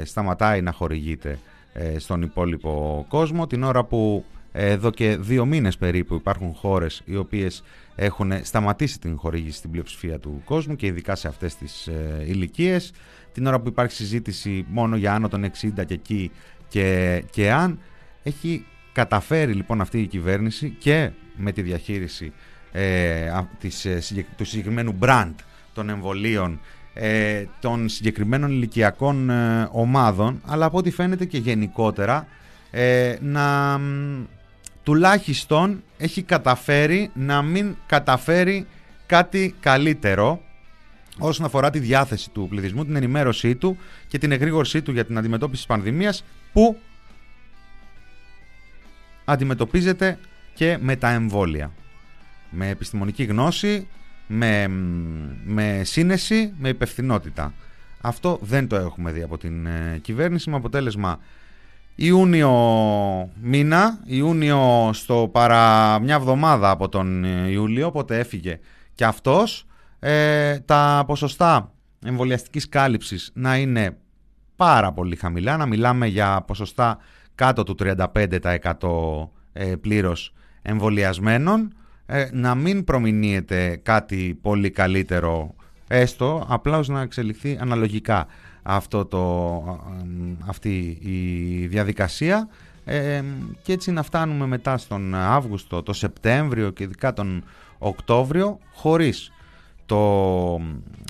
σταματάει 0.03 0.62
να 0.62 0.71
χορηγείται 0.71 1.39
στον 1.98 2.21
υπόλοιπο 2.21 3.05
κόσμο, 3.10 3.48
την 3.48 3.63
ώρα 3.63 3.83
που 3.83 4.25
εδώ 4.51 4.89
και 4.89 5.17
δύο 5.19 5.45
μήνες 5.45 5.77
περίπου 5.77 6.15
υπάρχουν 6.15 6.53
χώρες 6.53 7.01
οι 7.05 7.15
οποίες 7.15 7.63
έχουν 8.03 8.31
σταματήσει 8.41 9.00
την 9.00 9.17
χορήγηση 9.17 9.58
στην 9.58 9.72
πλειοψηφία 9.72 10.20
του 10.20 10.41
κόσμου 10.46 10.75
και 10.75 10.86
ειδικά 10.86 11.15
σε 11.15 11.27
αυτές 11.27 11.55
τις 11.55 11.88
ε, 11.88 12.24
ηλικίες. 12.25 12.93
Την 13.31 13.48
ώρα 13.48 13.60
που 13.60 13.67
υπάρχει 13.67 13.96
συζήτηση 13.96 14.65
μόνο 14.70 14.96
για 14.96 15.13
άνω 15.13 15.27
των 15.27 15.46
60 15.46 15.86
και 15.86 15.93
εκεί 15.93 16.31
και, 16.67 17.24
και 17.29 17.51
αν 17.51 17.79
έχει 18.24 18.65
καταφέρει 18.91 19.53
λοιπόν 19.53 19.81
αυτή 19.81 20.00
η 20.00 20.08
κυβέρνηση 20.08 20.70
και 20.79 21.12
με 21.36 21.51
τη 21.51 21.62
διαχείριση 21.62 22.34
ε, 22.72 23.31
της, 23.60 23.86
ε, 23.86 24.01
του 24.38 24.46
συγκεκριμένου 24.46 24.98
brand 25.01 25.34
των 25.74 25.89
εμβολίων 25.89 26.60
ε, 26.93 27.43
των 27.60 27.89
συγκεκριμένων 27.89 28.51
ηλικιακών 28.51 29.29
ε, 29.29 29.70
ομάδων 29.72 30.41
αλλά 30.46 30.65
από 30.65 30.77
ό,τι 30.77 30.91
φαίνεται 30.91 31.25
και 31.25 31.38
γενικότερα 31.38 32.27
ε, 32.72 33.15
να 33.22 33.79
τουλάχιστον 34.84 35.84
έχει 35.98 36.22
καταφέρει 36.22 37.12
να 37.14 37.42
μην 37.42 37.76
καταφέρει 37.86 38.68
κάτι 39.06 39.56
καλύτερο 39.60 40.42
όσον 41.18 41.46
αφορά 41.46 41.70
τη 41.70 41.80
διάθεση 41.80 42.30
του 42.30 42.48
πληθυσμού, 42.50 42.86
την 42.86 42.96
ενημέρωσή 42.96 43.56
του 43.56 43.78
και 44.08 44.18
την 44.18 44.32
εγρήγορσή 44.32 44.82
του 44.82 44.92
για 44.92 45.06
την 45.06 45.18
αντιμετώπιση 45.18 45.58
της 45.58 45.76
πανδημίας 45.76 46.24
που 46.54 46.80
αντιμετωπίζεται 49.26 50.20
και 50.54 50.78
με 50.82 50.96
τα 50.96 51.10
εμβόλια. 51.10 51.72
Με 52.50 52.70
επιστημονική 52.70 53.24
γνώση, 53.24 53.88
με, 54.28 54.68
με 55.46 55.82
σύνεση, 55.84 56.54
με 56.58 56.70
υπευθυνότητα. 56.70 57.54
Αυτό 58.02 58.40
δεν 58.42 58.68
το 58.68 58.76
έχουμε 58.76 59.12
δει 59.12 59.22
από 59.22 59.38
την 59.38 59.66
ε, 59.66 60.00
κυβέρνηση 60.02 60.50
με 60.50 60.56
αποτέλεσμα 60.56 61.20
Ιούνιο 61.95 62.51
μήνα, 63.41 64.00
Ιούνιο 64.05 64.89
στο 64.93 65.29
παρά 65.31 66.00
μια 66.00 66.15
εβδομάδα 66.15 66.69
από 66.69 66.89
τον 66.89 67.24
Ιούλιο, 67.50 67.88
οπότε 67.88 68.19
έφυγε 68.19 68.60
και 68.93 69.05
αυτός. 69.05 69.65
Ε, 70.00 70.60
τα 70.60 71.03
ποσοστά 71.07 71.71
εμβολιαστικής 72.05 72.69
κάλυψης 72.69 73.31
να 73.33 73.57
είναι 73.57 73.98
πάρα 74.55 74.91
πολύ 74.91 75.15
χαμηλά, 75.15 75.57
να 75.57 75.65
μιλάμε 75.65 76.07
για 76.07 76.43
ποσοστά 76.48 76.98
κάτω 77.36 77.63
του 77.63 77.75
35% 77.79 79.29
ε, 79.53 79.75
πλήρως 79.75 80.33
εμβολιασμένων, 80.62 81.74
ε, 82.05 82.29
να 82.31 82.55
μην 82.55 82.83
προμηνύεται 82.83 83.79
κάτι 83.83 84.39
πολύ 84.41 84.69
καλύτερο 84.69 85.55
έστω, 85.88 86.45
απλά 86.50 86.83
να 86.88 87.01
εξελιχθεί 87.01 87.57
αναλογικά 87.62 88.27
αυτό 88.63 89.06
το, 89.06 89.63
αυτή 90.46 90.98
η 91.01 91.68
διαδικασία. 91.68 92.48
Ε, 92.86 93.24
και 93.62 93.74
έτσι 93.74 93.91
να 93.91 94.03
φτάνουμε 94.03 94.46
μετά 94.46 94.77
στον 94.77 95.15
Αύγουστο, 95.15 95.84
το 95.84 95.94
Σεπτέμβριο 95.94 96.70
και 96.70 96.84
ειδικά 96.84 97.13
τον 97.13 97.44
Οκτώβριο 97.77 98.60
χωρίς 98.74 99.32
το 99.86 100.62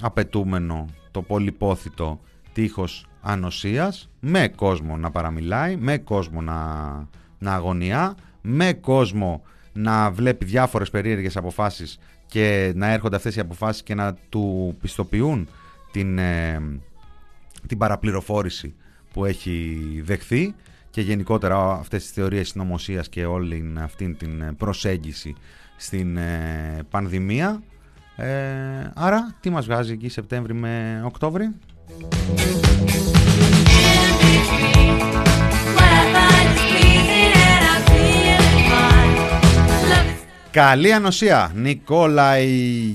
απαιτούμενο, 0.02 0.86
το 1.12 1.22
πολυπόθητο 1.22 2.20
τείχος 2.54 3.08
ανοσίας. 3.22 4.10
Με 4.20 4.48
κόσμο 4.48 4.98
να 4.98 5.12
παραμιλάει, 5.12 5.76
με 5.76 5.98
κόσμο 5.98 6.42
να, 6.42 6.58
να 7.40 7.54
αγωνιά, 7.54 8.16
με 8.42 8.74
κόσμο 8.74 9.42
να 9.74 10.12
βλέπει 10.12 10.46
διάφορες 10.46 10.90
περίεργες 10.90 11.38
αποφάσεις 11.38 12.00
και 12.26 12.72
να 12.76 12.92
έρχονται 12.92 13.16
αυτές 13.16 13.36
οι 13.36 13.40
αποφάσεις 13.40 13.84
και 13.84 13.96
να 13.96 14.14
του 14.30 14.76
πιστοποιούν 14.82 15.48
την, 15.92 16.18
ε, 16.18 16.62
την 17.68 17.78
παραπληροφόρηση 17.78 18.76
που 19.14 19.26
έχει 19.26 19.78
δεχθεί 20.06 20.56
και 20.90 21.02
γενικότερα 21.02 21.72
αυτές 21.72 22.04
τις 22.04 22.12
θεωρίες 22.12 22.50
συνωμοσίας 22.50 23.10
και 23.10 23.26
όλη 23.26 23.74
αυτή 23.80 24.14
την 24.14 24.56
προσέγγιση 24.58 25.36
στην 25.78 26.18
ε, 26.18 26.80
πανδημία. 26.90 27.62
Ε, 28.16 28.92
άρα, 28.94 29.36
τι 29.40 29.50
μας 29.50 29.66
βγάζει 29.66 29.94
εκεί 29.94 30.10
Σεπτέμβρη 30.10 30.54
με 30.54 31.02
Οκτώβρη; 31.06 31.50
Καλή 40.52 40.94
ανοσία, 40.94 41.52
Νικόλα 41.56 42.40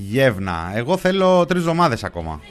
Γεύνα. 0.09 0.71
Εγώ 0.73 0.97
θέλω 0.97 1.45
τρεις 1.45 1.61
εβδομάδες 1.61 2.03
ακόμα. 2.03 2.41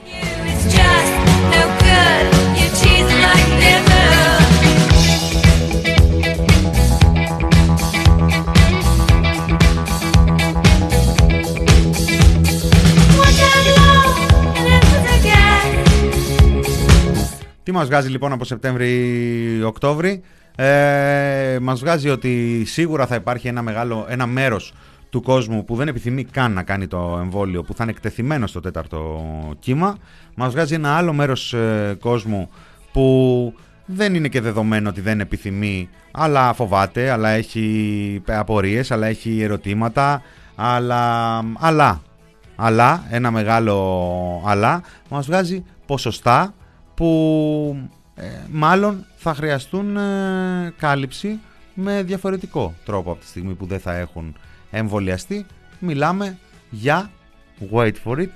Τι 17.67 17.73
μας 17.73 17.87
βγάζει 17.87 18.09
λοιπόν 18.09 18.31
από 18.31 18.45
Σεπτέμβρη-Οκτώβρη. 18.45 20.21
Ε, 20.55 21.57
μας 21.61 21.79
βγάζει 21.79 22.09
ότι 22.09 22.63
σίγουρα 22.65 23.07
θα 23.07 23.15
υπάρχει 23.15 23.47
ένα, 23.47 23.61
μεγάλο, 23.61 24.05
ένα 24.09 24.25
μέρος 24.25 24.73
του 25.09 25.21
κόσμου 25.21 25.65
που 25.65 25.75
δεν 25.75 25.87
επιθυμεί 25.87 26.23
καν 26.23 26.53
να 26.53 26.63
κάνει 26.63 26.87
το 26.87 27.17
εμβόλιο, 27.21 27.63
που 27.63 27.73
θα 27.73 27.83
είναι 27.83 27.91
εκτεθειμένο 27.91 28.47
στο 28.47 28.59
τέταρτο 28.59 29.21
κύμα. 29.59 29.97
Μας 30.35 30.51
βγάζει 30.51 30.73
ένα 30.73 30.97
άλλο 30.97 31.13
μέρος 31.13 31.53
ε, 31.53 31.97
κόσμου 31.99 32.49
που 32.91 33.53
δεν 33.85 34.15
είναι 34.15 34.27
και 34.27 34.41
δεδομένο 34.41 34.89
ότι 34.89 35.01
δεν 35.01 35.19
επιθυμεί, 35.19 35.89
αλλά 36.11 36.53
φοβάται, 36.53 37.09
αλλά 37.09 37.29
έχει 37.29 38.21
απορίες, 38.27 38.91
αλλά 38.91 39.07
έχει 39.07 39.41
ερωτήματα, 39.41 40.21
αλλά, 40.55 41.37
αλλά, 41.59 42.01
αλλά, 42.55 43.03
ένα 43.09 43.31
μεγάλο 43.31 44.43
αλλά, 44.45 44.81
μας 45.09 45.25
βγάζει 45.25 45.63
ποσοστά 45.85 46.53
που 46.95 47.89
ε, 48.15 48.23
μάλλον 48.51 49.05
θα 49.15 49.33
χρειαστούν 49.33 49.97
ε, 49.97 50.73
κάλυψη 50.77 51.39
με 51.73 52.03
διαφορετικό 52.03 52.73
τρόπο 52.85 53.11
από 53.11 53.19
τη 53.19 53.25
στιγμή 53.25 53.53
που 53.53 53.65
δεν 53.65 53.79
θα 53.79 53.95
έχουν 53.95 54.35
εμβολιαστεί. 54.71 55.45
Μιλάμε 55.79 56.37
για, 56.69 57.11
wait 57.71 57.93
for 58.05 58.17
it, 58.17 58.29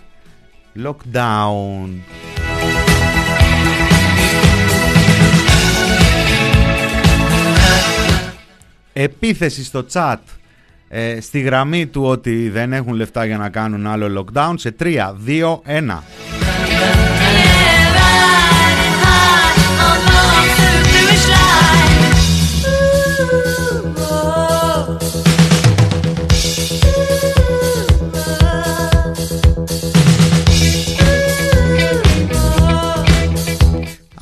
lockdown. 0.84 1.90
Επίθεση 8.94 9.64
στο 9.64 9.86
chat 9.94 10.18
ε, 10.88 11.22
στη 11.22 11.40
γραμμή 11.40 11.88
του 11.88 12.04
ότι 12.04 12.50
δεν 12.50 12.74
έχουν 12.74 12.94
λεφτά 12.94 13.26
για 13.26 13.38
να 13.38 13.50
κάνουν 13.50 13.88
άλλο 13.88 14.26
lockdown 14.34 14.54
σε 14.56 14.76
3, 14.80 15.16
2, 15.28 15.60
1. 15.66 17.11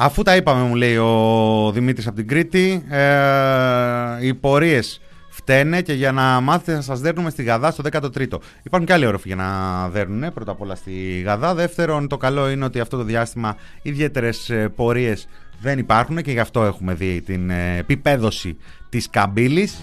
Αφού 0.02 0.24
τα 0.24 0.36
είπαμε, 0.36 0.64
μου 0.64 0.76
λέει 0.76 0.98
ο 0.98 1.72
Δημήτρης 1.74 2.08
από 2.08 2.16
την 2.16 2.28
Κρήτη, 2.28 2.84
ε, 2.90 3.06
οι 4.20 4.34
πορείες 4.34 5.02
φταίνε 5.30 5.82
και 5.82 5.94
για 5.94 6.12
να 6.12 6.40
μάθετε 6.40 6.74
να 6.74 6.82
σας 6.82 7.00
δέρνουμε 7.00 7.30
στη 7.30 7.44
Γαδά 7.44 7.72
στο 7.72 7.84
13ο. 7.92 8.38
Υπάρχουν 8.64 8.88
και 8.88 8.94
άλλοι 8.94 9.06
όροφοι 9.06 9.28
για 9.28 9.36
να 9.36 9.90
δέρνουν, 9.90 10.34
πρώτα 10.34 10.52
απ' 10.52 10.62
όλα 10.62 10.76
στη 10.76 11.22
Γαδά. 11.26 11.54
Δεύτερον, 11.54 12.08
το 12.08 12.18
καλό 12.18 12.50
είναι 12.50 12.66
ότι 12.66 12.80
αυτό 12.80 12.98
το 12.98 13.04
διάστημα 13.04 13.56
ιδιαίτερες 13.82 14.52
πορείες 14.76 15.28
δεν 15.62 15.80
υπάρχουν 15.80 16.22
και 16.22 16.32
γι' 16.32 16.40
αυτό 16.40 16.64
έχουμε 16.64 16.94
δει 16.94 17.22
την 17.22 17.50
ε, 17.50 17.78
επιπέδωση 17.78 18.58
της 18.90 19.10
καμπύλης. 19.10 19.82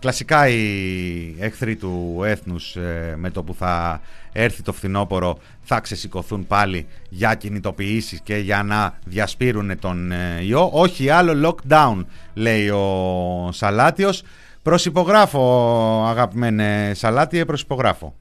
Κλασικά 0.00 0.48
οι 0.48 1.36
εχθροί 1.38 1.76
του 1.76 2.20
έθνους 2.24 2.76
ε, 2.76 3.14
με 3.16 3.30
το 3.30 3.42
που 3.42 3.54
θα 3.54 4.00
έρθει 4.32 4.62
το 4.62 4.72
φθινόπωρο 4.72 5.38
θα 5.62 5.80
ξεσηκωθούν 5.80 6.46
πάλι 6.46 6.86
για 7.08 7.34
κινητοποιήσεις 7.34 8.20
και 8.20 8.36
για 8.36 8.62
να 8.62 8.98
διασπείρουν 9.04 9.78
τον 9.78 10.12
ε, 10.12 10.44
ιό. 10.46 10.70
Όχι 10.72 11.10
άλλο 11.10 11.56
lockdown 11.68 12.04
λέει 12.34 12.68
ο 12.68 13.48
Σαλάτιος. 13.52 14.22
Προσυπογράφω 14.62 16.04
αγαπημένε 16.06 16.92
Σαλάτιε, 16.94 17.44
προσυπογράφω. 17.44 18.14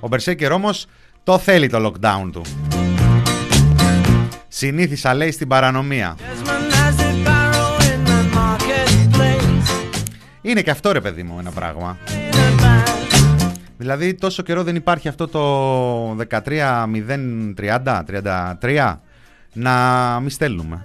Ο 0.00 0.08
Μπερσέκερ 0.08 0.52
όμως 0.52 0.86
το 1.24 1.38
θέλει 1.38 1.68
το 1.68 1.86
lockdown 1.86 2.30
του. 2.32 2.42
Συνήθισα 4.48 5.14
λέει 5.14 5.30
στην 5.30 5.48
παρανομία. 5.48 6.16
Είναι 10.40 10.62
και 10.62 10.70
αυτό 10.70 10.92
ρε 10.92 11.00
παιδί 11.00 11.22
μου 11.22 11.38
ένα 11.38 11.50
πράγμα. 11.50 11.96
Δηλαδή 13.76 14.14
τόσο 14.14 14.42
καιρό 14.42 14.62
δεν 14.62 14.76
υπάρχει 14.76 15.08
αυτό 15.08 15.28
το 15.28 16.24
13-0-30, 16.30 18.02
33 18.60 18.94
να 19.52 20.20
μη 20.20 20.30
στέλνουμε. 20.30 20.80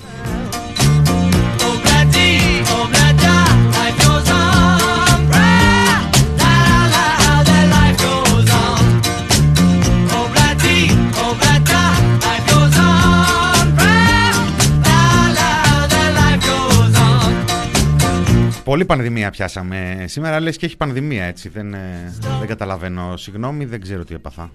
Πολύ 18.64 18.86
πανδημία 18.86 19.30
πιάσαμε 19.30 20.06
σήμερα, 20.08 20.40
λες 20.40 20.58
και 20.58 20.66
έχει 20.66 20.78
πανδημία 20.78 21.24
έτσι, 21.24 21.50
δεν, 21.50 21.74
ε, 21.74 22.14
δεν 22.40 22.48
καταλαβαίνω. 22.48 23.18
Συγγνώμη, 23.18 23.66
δεν 23.66 23.82
ξέρω 23.82 24.04
τι 24.04 24.14
έπαθα. 24.14 24.52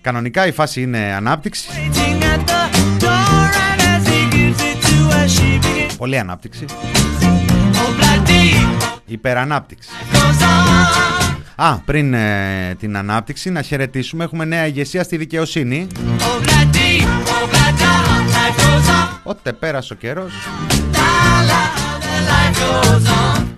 Κανονικά 0.00 0.46
η 0.46 0.52
φάση 0.52 0.82
είναι 0.82 0.98
ανάπτυξη. 0.98 1.68
Πολύ 5.96 6.18
ανάπτυξη. 6.18 6.64
Υπερανάπτυξη. 9.06 9.88
Α, 11.56 11.78
πριν 11.78 12.14
ε, 12.14 12.74
την 12.78 12.96
ανάπτυξη 12.96 13.50
να 13.50 13.62
χαιρετήσουμε 13.62 14.24
Έχουμε 14.24 14.44
νέα 14.44 14.66
ηγεσία 14.66 15.02
στη 15.02 15.16
δικαιοσύνη 15.16 15.86
Ότε 19.22 19.52
πέρασε 19.52 19.92
ο 19.92 19.96
καιρός. 19.96 20.32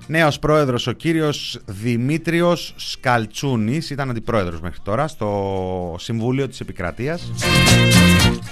Νέος 0.06 0.38
πρόεδρος 0.38 0.86
ο 0.86 0.92
κύριος 0.92 1.60
Δημήτριος 1.66 2.74
Σκαλτσούνης. 2.76 3.90
Ήταν 3.90 4.10
αντιπρόεδρος 4.10 4.60
μέχρι 4.60 4.78
τώρα 4.82 5.08
στο 5.08 5.96
Συμβούλιο 5.98 6.48
της 6.48 6.60
Επικρατείας. 6.60 7.32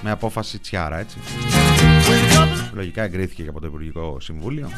Με 0.02 0.10
απόφαση 0.10 0.58
Τσιάρα 0.58 0.98
έτσι. 0.98 1.16
Λογικά 2.72 3.02
εγκρίθηκε 3.02 3.42
και 3.42 3.48
από 3.48 3.60
το 3.60 3.66
Υπουργικό 3.66 4.16
Συμβούλιο 4.20 4.68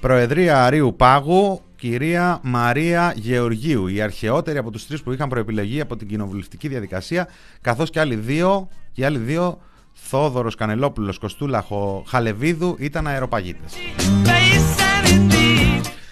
Προεδρία 0.00 0.64
Αρίου 0.64 0.94
Πάγου 0.96 1.62
κυρία 1.76 2.40
Μαρία 2.42 3.12
Γεωργίου, 3.16 3.86
η 3.86 4.00
αρχαιότερη 4.00 4.58
από 4.58 4.70
τους 4.70 4.86
τρεις 4.86 5.02
που 5.02 5.12
είχαν 5.12 5.28
προεπιλεγεί 5.28 5.80
από 5.80 5.96
την 5.96 6.08
κοινοβουλευτική 6.08 6.68
διαδικασία, 6.68 7.28
καθώς 7.60 7.90
και 7.90 8.00
άλλοι 8.00 8.14
δύο, 8.14 8.68
και 8.92 9.04
άλλοι 9.04 9.18
δύο 9.18 9.58
Θόδωρος 9.92 10.54
Κανελόπουλος, 10.54 11.18
Κοστούλα 11.18 11.64
Χαλεβίδου 12.06 12.76
ήταν 12.78 13.06
αεροπαγίτες. 13.06 13.72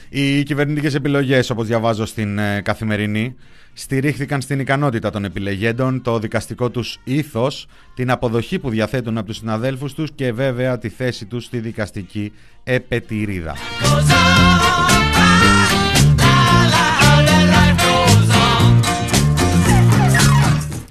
Οι 0.09 0.43
κυβερνητικές 0.43 0.95
επιλογές, 0.95 1.51
όπως 1.51 1.67
διαβάζω 1.67 2.07
στην 2.07 2.39
ε, 2.39 2.61
καθημερινή, 2.61 3.35
στηρίχθηκαν 3.73 4.41
στην 4.41 4.61
ικανότητα 4.61 5.11
των 5.11 5.25
επιλεγέντων, 5.25 6.03
το 6.03 6.19
δικαστικό 6.19 6.71
τους 6.71 6.99
ήθος, 7.05 7.67
την 7.95 8.11
αποδοχή 8.11 8.59
που 8.59 8.71
διαθέτουν 8.71 9.19
από 9.19 9.27
τους 9.27 9.37
συναδέλφους 9.37 9.95
τους 9.95 10.11
και 10.15 10.33
βέβαια 10.33 10.79
τη 10.79 10.89
θέση 10.89 11.27
τους 11.27 11.45
στη 11.45 11.59
δικαστική 11.59 12.33
επετηρίδα. 12.65 13.55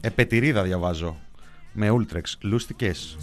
Επετηρίδα 0.01 0.63
διαβάζω. 0.63 1.17
Με 1.73 1.89
ούλτρεξ. 1.89 2.37
Λούστικες. 2.41 3.17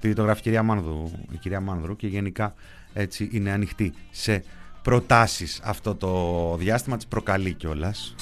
Τη 0.00 0.12
γράφει 0.12 0.40
η 0.40 0.42
κυρία 0.42 0.62
Μάνδρου, 0.62 1.10
η 1.30 1.36
κυρία 1.36 1.60
Μάνδρου 1.60 1.96
και 1.96 2.06
γενικά 2.06 2.54
έτσι 2.92 3.28
είναι 3.32 3.50
ανοιχτή 3.50 3.92
σε 4.10 4.44
προτάσεις 4.82 5.60
αυτό 5.64 5.94
το 5.94 6.56
διάστημα 6.56 6.96
της 6.96 7.06
προκαλεί 7.06 7.52
κιόλας. 7.52 8.14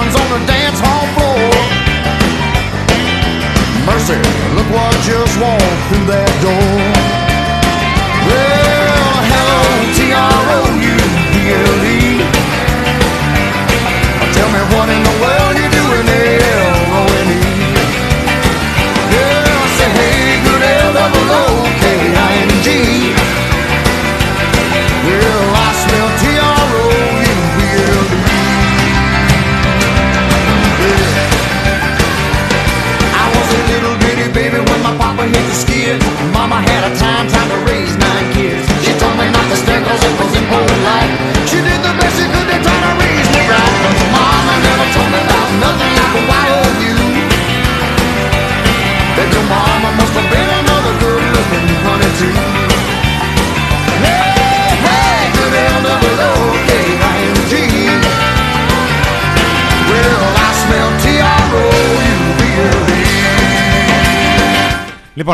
Λοιπόν, 0.00 0.57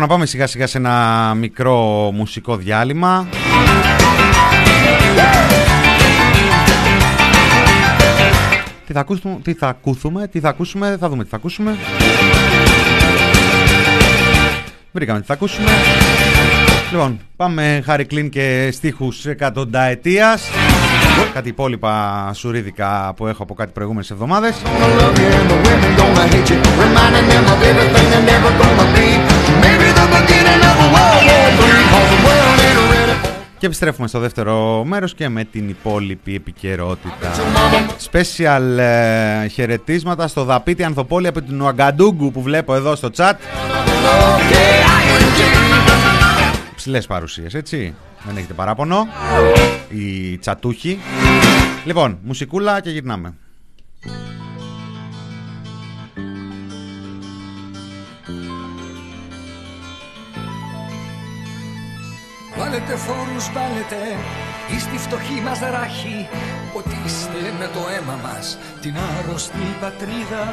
να 0.05 0.11
πάμε 0.11 0.27
σιγά 0.27 0.47
σιγά 0.47 0.67
σε 0.67 0.79
ένα 0.79 1.35
μικρό 1.37 2.11
μουσικό 2.15 2.57
διάλειμμα. 2.57 3.29
Τι 8.87 8.93
θα 8.93 9.01
ακούσουμε, 9.01 9.39
τι 9.43 9.55
θα 9.55 9.69
ακούσουμε, 9.69 10.29
τι 10.29 10.41
θα 10.41 10.49
ακούσουμε, 10.49 10.97
θα 11.01 11.09
δούμε 11.09 11.25
τι 11.25 11.31
θα 11.31 11.37
ακούσουμε. 11.37 11.77
Βρήκαμε 14.93 15.21
τι 15.21 15.27
θα 15.27 15.33
ακούσουμε. 15.33 15.71
Λοιπόν, 16.91 17.21
πάμε 17.37 17.83
Χάρη 17.85 18.05
Κλίν 18.05 18.29
και 18.29 18.71
στίχους 18.73 19.27
εκατονταετίας. 19.27 20.49
Κάτι 21.35 21.49
υπόλοιπα 21.49 22.31
σουρίδικα 22.35 23.13
που 23.17 23.27
έχω 23.27 23.43
από 23.43 23.55
κάτι 23.55 23.73
προηγούμενες 23.73 24.11
εβδομάδες. 24.11 24.55
Και 33.59 33.71
επιστρέφουμε 33.71 34.09
στο 34.09 34.19
δεύτερο 34.19 34.85
μέρος 34.85 35.15
και 35.15 35.29
με 35.29 35.45
την 35.45 35.69
υπόλοιπη 35.69 36.35
επικαιρότητα. 36.35 37.31
Special 38.13 38.79
ε, 38.79 39.47
χαιρετίσματα 39.47 40.29
στο 40.29 40.45
Δαπίτη 40.45 40.85
Ανθοπόλη 40.85 41.27
από 41.27 41.43
την 41.43 41.61
Ουαγκαντούγκου 41.61 42.33
που 42.33 42.43
βλέπω 42.43 42.75
εδώ 42.75 42.95
στο 42.95 43.11
chat. 43.17 43.33
Ψηλές 46.77 47.07
παρουσίες, 47.07 47.55
έτσι. 47.55 47.95
Δεν 48.27 48.37
έχετε 48.37 48.53
παράπονο. 48.53 49.07
Οι 49.89 50.39
τσατούχοι. 50.39 50.99
Λοιπόν, 51.85 52.19
μουσικούλα 52.23 52.81
και 52.81 52.91
γυρνάμε. 52.91 53.35
Βάλετε 62.75 62.97
φόρους, 62.97 63.51
βάλετε 63.53 64.01
ή 64.75 64.79
στη 64.79 64.99
φτωχή 64.99 65.41
μας 65.41 65.59
ράχη 65.61 66.29
Ποτίστε 66.73 67.53
με 67.59 67.71
το 67.75 67.81
αίμα 67.95 68.19
μας 68.23 68.59
την 68.81 68.95
άρρωστη 69.19 69.67
πατρίδα. 69.81 70.45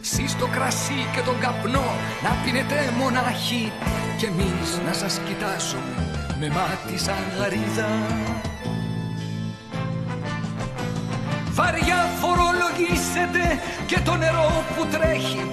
Σεις 0.00 0.36
το 0.36 0.46
κρασί 0.46 1.06
και 1.14 1.20
τον 1.20 1.38
καπνό 1.40 1.90
να 2.22 2.30
πίνετε 2.44 2.92
μονάχοι. 2.98 3.72
Κι 4.18 4.24
εμείς 4.24 4.68
να 4.86 4.92
σας 4.92 5.20
κοιτάζουμε 5.26 5.96
με 6.40 6.48
μάτι 6.48 6.98
σαν 6.98 7.24
γαρίδα. 7.38 7.88
Βαριά 11.50 12.00
φορολογήσετε 12.20 13.60
και 13.86 13.98
το 14.04 14.14
νερό 14.16 14.64
που 14.76 14.86
τρέχει 14.86 15.50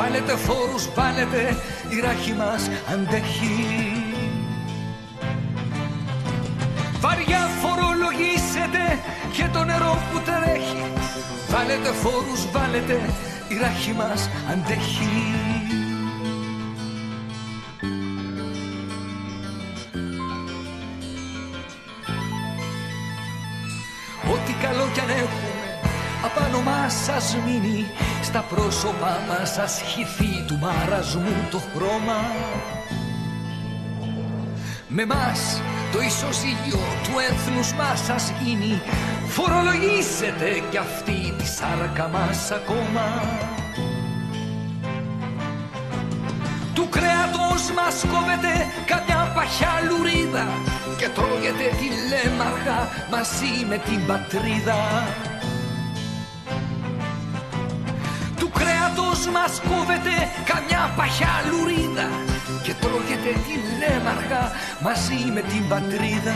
Βάλετε 0.00 0.36
φόρους, 0.36 0.88
βάλετε, 0.94 1.56
η 1.88 2.00
ράχη 2.00 2.32
μας 2.32 2.70
αντέχει. 2.92 3.66
Βαριά 7.00 7.48
φορολογήσετε 7.62 8.98
και 9.32 9.48
το 9.52 9.64
νερό 9.64 9.98
που 10.12 10.20
τρέχει. 10.20 10.92
Βάλετε 11.50 11.92
φόρους, 11.92 12.50
βάλετε, 12.52 13.00
η 13.48 13.56
ράχη 13.60 13.92
μας 13.92 14.30
αντέχει. 14.52 15.34
Ό,τι 24.32 24.52
καλό 24.52 24.88
κι 24.94 25.00
αν 25.00 25.08
έχουμε 25.08 25.47
απάνω 26.38 26.62
μας 26.62 26.94
σας 27.04 27.36
μείνει 27.44 27.86
Στα 28.22 28.40
πρόσωπά 28.40 29.18
μας 29.28 29.52
σας 29.52 29.82
χυθεί 29.86 30.44
του 30.46 30.58
μαρασμού 30.58 31.36
το 31.50 31.60
χρώμα. 31.74 32.20
Με 34.88 35.06
μας 35.06 35.60
το 35.92 36.00
ισοζύγιο 36.00 36.82
του 37.04 37.12
έθνους 37.30 37.72
μας 37.72 38.00
σας 38.04 38.32
γίνει 38.42 38.80
Φορολογήσετε 39.26 40.62
κι 40.70 40.76
αυτή 40.76 41.34
τη 41.38 41.46
σάρκα 41.46 42.08
μας 42.08 42.50
ακόμα. 42.50 43.06
Του 46.74 46.88
κρέατος 46.88 47.62
μας 47.76 48.04
κόβεται 48.12 48.54
καμιά 48.86 49.32
παχιά 49.34 49.74
λουρίδα 49.88 50.46
Και 50.98 51.08
τρώγεται 51.08 51.66
τη 51.78 51.88
λέμαργα 52.10 52.78
μαζί 53.10 53.52
με 53.68 53.76
την 53.78 54.06
πατρίδα 54.06 54.80
Του 58.98 59.04
κρέατος 59.04 59.26
μας 59.26 59.60
κόβεται 59.60 60.14
καμιά 60.44 60.94
παχιά 60.96 61.28
λουρίδα 61.50 62.08
Και 62.62 62.74
τρώγεται 62.74 63.32
τη 63.32 63.54
λέμαργα 63.78 64.50
μαζί 64.82 65.30
με 65.32 65.40
την 65.40 65.68
πατρίδα. 65.68 66.34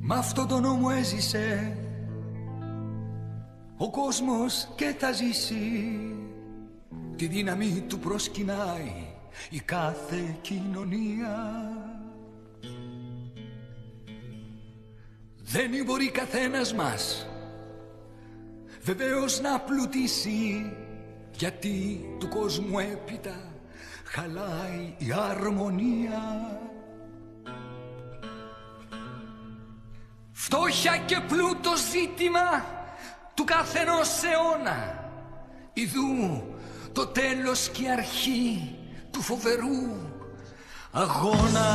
Μ' 0.00 0.12
αυτόν 0.12 0.48
τον 0.48 0.62
νόμο 0.62 0.88
έζησε 0.98 1.76
ο 3.76 3.90
κόσμος 3.90 4.68
και 4.74 4.94
θα 4.98 5.12
ζήσει. 5.12 5.98
Τη 7.16 7.26
δύναμη 7.26 7.84
του 7.88 7.98
προσκυνάει 7.98 9.13
η 9.50 9.60
κάθε 9.60 10.36
κοινωνία. 10.40 11.68
Δεν 15.42 15.84
μπορεί 15.84 16.10
καθένας 16.10 16.74
μας 16.74 17.26
βεβαίως 18.82 19.40
να 19.40 19.60
πλουτίσει 19.60 20.72
γιατί 21.36 22.04
του 22.18 22.28
κόσμου 22.28 22.78
έπειτα 22.78 23.52
χαλάει 24.04 24.94
η 24.98 25.12
αρμονία. 25.12 26.22
Φτώχεια 30.32 30.96
και 30.96 31.20
πλούτο 31.28 31.70
ζήτημα 31.92 32.64
του 33.34 33.44
καθενός 33.44 34.22
αιώνα. 34.22 35.08
Ιδού 35.72 36.42
το 36.92 37.06
τέλος 37.06 37.68
και 37.68 37.82
η 37.82 37.90
αρχή 37.90 38.78
του 39.14 39.22
φοβερού 39.22 39.78
αγώνα. 40.92 41.68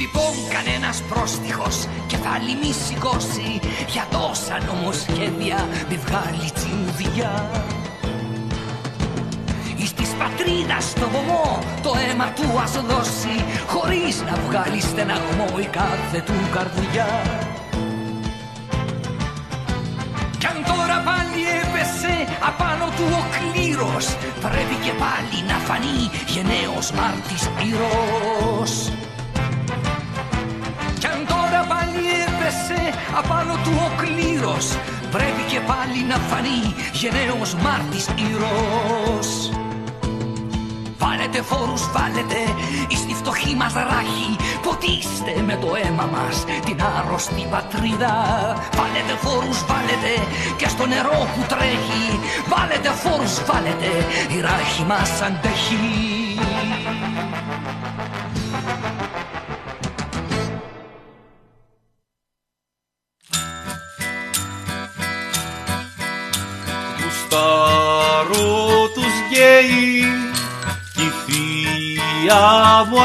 Λοιπόν 0.00 0.34
κανένας 0.52 1.02
πρόστιχος 1.02 1.86
κεφάλι 2.06 2.54
μη 2.62 2.72
σηκώσει 2.72 3.60
Για 3.88 4.06
τόσα 4.10 4.58
νομοσχέδια 4.66 5.68
μη 5.88 5.96
βγάλει 5.96 6.50
τσιμουδιά 6.54 7.50
Εις 9.76 9.92
της 9.92 10.08
πατρίδας 10.08 10.92
το 10.92 11.08
βωμό 11.08 11.58
το 11.82 11.92
αίμα 11.98 12.32
του 12.32 12.60
ας 12.60 12.72
δώσει 12.72 13.44
Χωρίς 13.66 14.22
να 14.22 14.34
βγάλει 14.48 14.80
στεναγμό 14.80 15.58
η 15.58 15.66
κάθε 15.66 16.20
του 16.26 16.34
καρδιά 16.52 17.06
Κι 20.46 20.52
αν 20.52 20.64
τώρα 20.64 20.98
πάλι 21.08 21.42
έπεσε 21.62 22.14
απάνω 22.48 22.86
του 22.96 23.04
ο 23.20 23.22
κλήρος 23.34 24.06
Πρέπει 24.40 24.76
και 24.84 24.92
πάλι 25.02 25.38
να 25.50 25.56
φανεί 25.66 26.10
γενναίος 26.26 26.90
μάρτης 26.90 27.50
ήρος 27.70 28.92
κι 30.98 31.06
αν 31.06 31.26
τώρα 31.28 31.60
πάλι 31.72 32.04
έπεσε 32.26 32.80
απάνω 33.18 33.54
του 33.64 33.72
ο 33.86 33.88
κλήρος 34.00 34.66
Πρέπει 35.10 35.42
και 35.50 35.60
πάλι 35.60 36.00
να 36.08 36.16
φανεί 36.28 36.74
γενναίος 36.92 37.54
μάρτης 37.54 38.06
ήρος 38.30 39.50
Βάλετε 41.18 41.42
φόρους, 41.42 41.90
βάλετε 41.92 42.38
εις 42.88 43.06
τη 43.06 43.14
φτωχή 43.14 43.54
μας 43.56 43.72
ράχη. 43.72 44.36
Ποτίστε 44.62 45.42
με 45.46 45.58
το 45.60 45.68
αίμα 45.82 46.08
μας 46.12 46.44
την 46.64 46.78
άρρωστη 46.96 47.46
πατρίδα. 47.50 48.14
Βάλετε 48.76 49.14
φόρους, 49.22 49.64
βάλετε 49.68 50.12
και 50.56 50.68
στο 50.68 50.86
νερό 50.86 51.28
που 51.34 51.42
τρέχει. 51.48 52.06
Βάλετε 52.48 52.88
φόρους, 52.88 53.34
βάλετε 53.44 53.90
η 54.36 54.40
ράχη 54.40 54.82
μας 54.88 55.22
αντέχει 55.22 56.15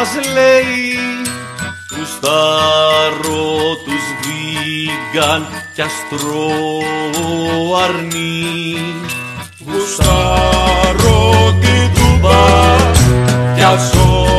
θεία 0.06 0.16
μου 0.16 0.24
ας 0.24 0.34
λέει 0.34 0.98
Γουστάρω 1.98 3.76
τους 3.86 4.04
βίγκαν 4.22 5.48
κι 5.74 5.82
αστρό 5.82 6.52
αρνί 7.84 8.86
Γουστάρω 9.66 11.20
την 11.62 11.94
τούμπα 11.94 12.76
κι 13.56 13.62
ζω 13.94 14.31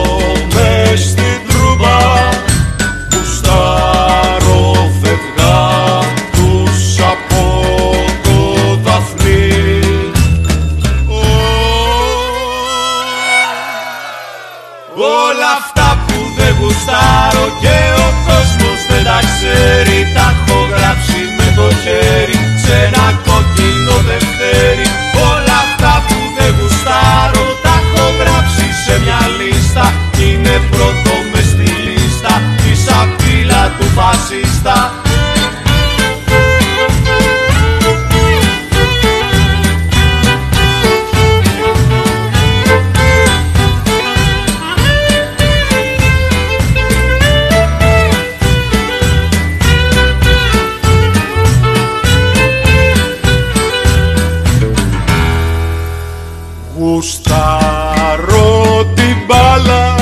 τα 20.15 20.27
έχω 20.35 20.59
γράψει 20.75 21.21
με 21.39 21.49
το 21.59 21.67
χέρι 21.83 22.39
σε 22.63 22.75
ένα 22.87 23.07
κόκκινο 23.27 23.97
δευτέρι. 24.09 24.87
Όλα 25.31 25.57
αυτά 25.67 25.93
που 26.07 26.19
δεν 26.37 26.51
γουστάρω 26.57 27.47
τα 27.65 27.75
έχω 27.83 28.05
γράψει 28.21 28.67
σε 28.85 28.95
μια 29.05 29.21
λίστα. 29.39 29.85
Είναι 30.25 30.55
πρώτο 30.73 31.15
μες 31.31 31.49
στη 31.53 31.69
λίστα 31.87 32.33
τη 32.61 32.73
σαπίλα 32.85 33.63
του 33.77 33.87
φασίστα. 33.97 34.77
γουστάρω 57.03 58.85
την 58.95 59.17
μπάλα 59.27 59.95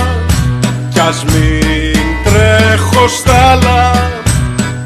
κι 0.89 1.01
ας 1.01 1.25
μην 1.25 1.99
τρέχω 2.25 3.09
στάλα 3.09 3.93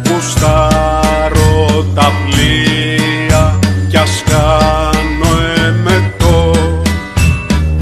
γουστάρω 0.08 1.84
τα 1.94 2.12
πλοία 2.24 3.58
κι 3.88 3.96
ας 3.96 4.22
κάνω 4.30 5.32
εμετό. 5.66 6.52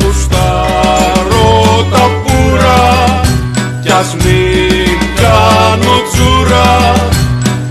Γουστάρω 0.00 1.86
τα 1.90 2.10
πουρα 2.24 3.20
κι 3.82 3.90
ας 3.90 4.14
μην 4.14 4.98
κάνω 5.16 5.94
τσούρα 6.12 6.94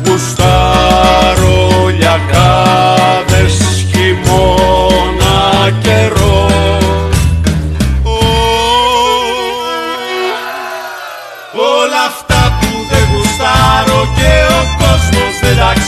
γουστάρω 0.06 1.88
λιακάδες 1.97 3.56
χειμώνα 3.91 5.39
καιρό. 5.82 6.31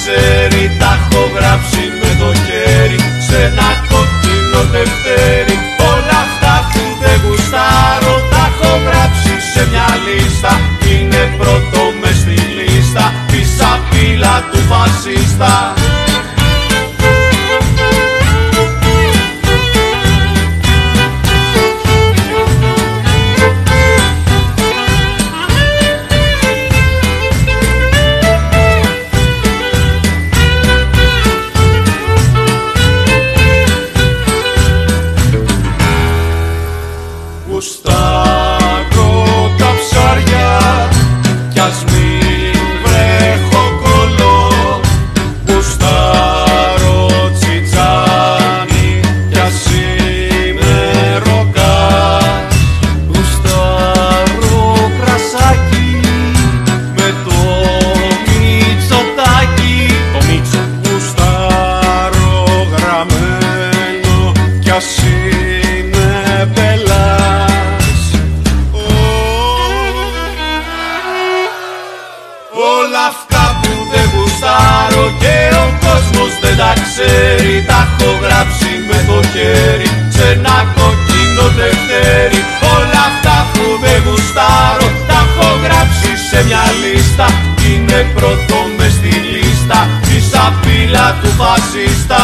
Ξέρει 0.03 0.63
Τα 0.81 0.91
έχω 0.99 1.21
γράψει 1.35 1.83
με 2.01 2.11
το 2.21 2.29
χέρι. 2.45 2.99
Σε 3.27 3.37
ένα 3.49 3.69
κόκκινο 3.91 4.61
τευτέρι 4.73 5.55
Όλα 5.91 6.17
αυτά 6.27 6.55
που 6.71 6.83
δεν 7.01 7.17
γουστάρω 7.23 8.15
τα 8.31 8.43
έχω 8.51 8.71
γράψει 8.87 9.33
σε 9.51 9.61
μια 9.71 9.89
λίστα. 10.05 10.51
Είναι 10.91 11.23
πρώτο 11.39 11.81
μες 12.01 12.17
στη 12.23 12.37
λίστα 12.57 13.05
τη 13.31 13.41
σαπίλα 13.57 14.35
του 14.51 14.59
φασίστα 14.69 15.53
κι 65.03 65.09
ας 65.09 65.77
είναι 65.77 66.51
πελάς. 66.53 67.99
Όλα 72.79 73.03
αυτά 73.07 73.59
που 73.61 73.71
δεν 73.91 74.09
γουστάρω 74.13 75.05
και 75.19 75.55
ο 75.55 75.67
κόσμος 75.85 76.31
δεν 76.41 76.57
τα 76.57 76.73
ξέρει 76.83 77.63
Τα 77.67 77.87
έχω 77.87 78.09
γράψει 78.23 78.71
με 78.87 78.99
το 79.07 79.27
χέρι 79.27 79.89
σε 80.09 80.25
ένα 80.35 80.57
κοκκίνο 80.75 81.45
τευτέρι 81.57 82.41
Όλα 82.77 83.01
αυτά 83.11 83.35
που 83.53 83.65
δεν 83.83 83.99
γουστάρω 84.05 84.87
τα 85.07 85.19
έχω 85.25 85.49
γράψει 85.63 86.11
σε 86.29 86.43
μια 86.47 86.63
λίστα. 86.81 87.27
Είναι 87.67 87.99
πρώτο 88.15 88.57
μες 88.77 88.91
στη 88.91 89.13
λίστα 89.31 89.79
τη 90.05 90.17
σαπίλα 90.31 91.07
του 91.21 91.29
φασίστα 91.39 92.21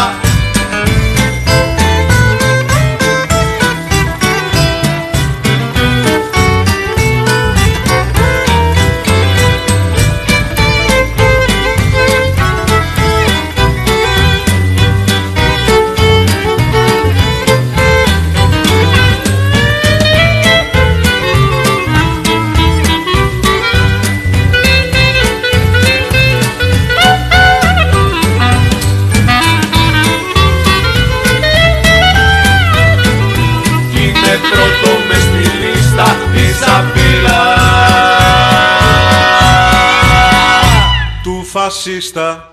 του 41.69 42.48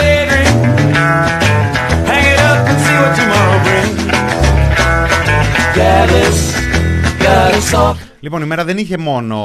daydream. 0.00 0.54
Hang 2.10 2.26
it 2.32 2.40
up 2.50 2.60
and 2.70 2.78
see 2.84 2.96
what 3.02 3.12
tomorrow 3.20 3.58
brings. 3.66 4.00
Dallas, 5.76 6.40
got 7.24 7.54
a 7.54 7.62
soft 7.72 8.06
Λοιπόν, 8.20 8.42
η 8.42 8.46
μέρα 8.46 8.64
δεν 8.64 8.78
είχε 8.78 8.98
μόνο 8.98 9.38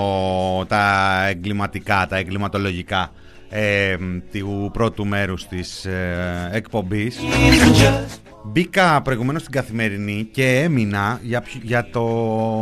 τα 0.67 0.83
εγκληματικά, 1.29 2.05
τα 2.09 2.17
εγκληματολογικά 2.17 3.11
ε, 3.53 3.95
του 4.31 4.69
πρώτου 4.73 5.05
μέρους 5.05 5.47
της 5.47 5.85
ε, 5.85 6.49
εκπομπής. 6.51 7.17
and 7.19 7.75
just 7.75 8.17
Μπήκα 8.43 9.01
προηγουμένως 9.01 9.41
στην 9.41 9.53
καθημερινή 9.53 10.27
και 10.31 10.59
έμεινα 10.61 11.19
για, 11.23 11.41
ποιο- 11.41 11.59
για 11.63 11.87
το 11.91 12.01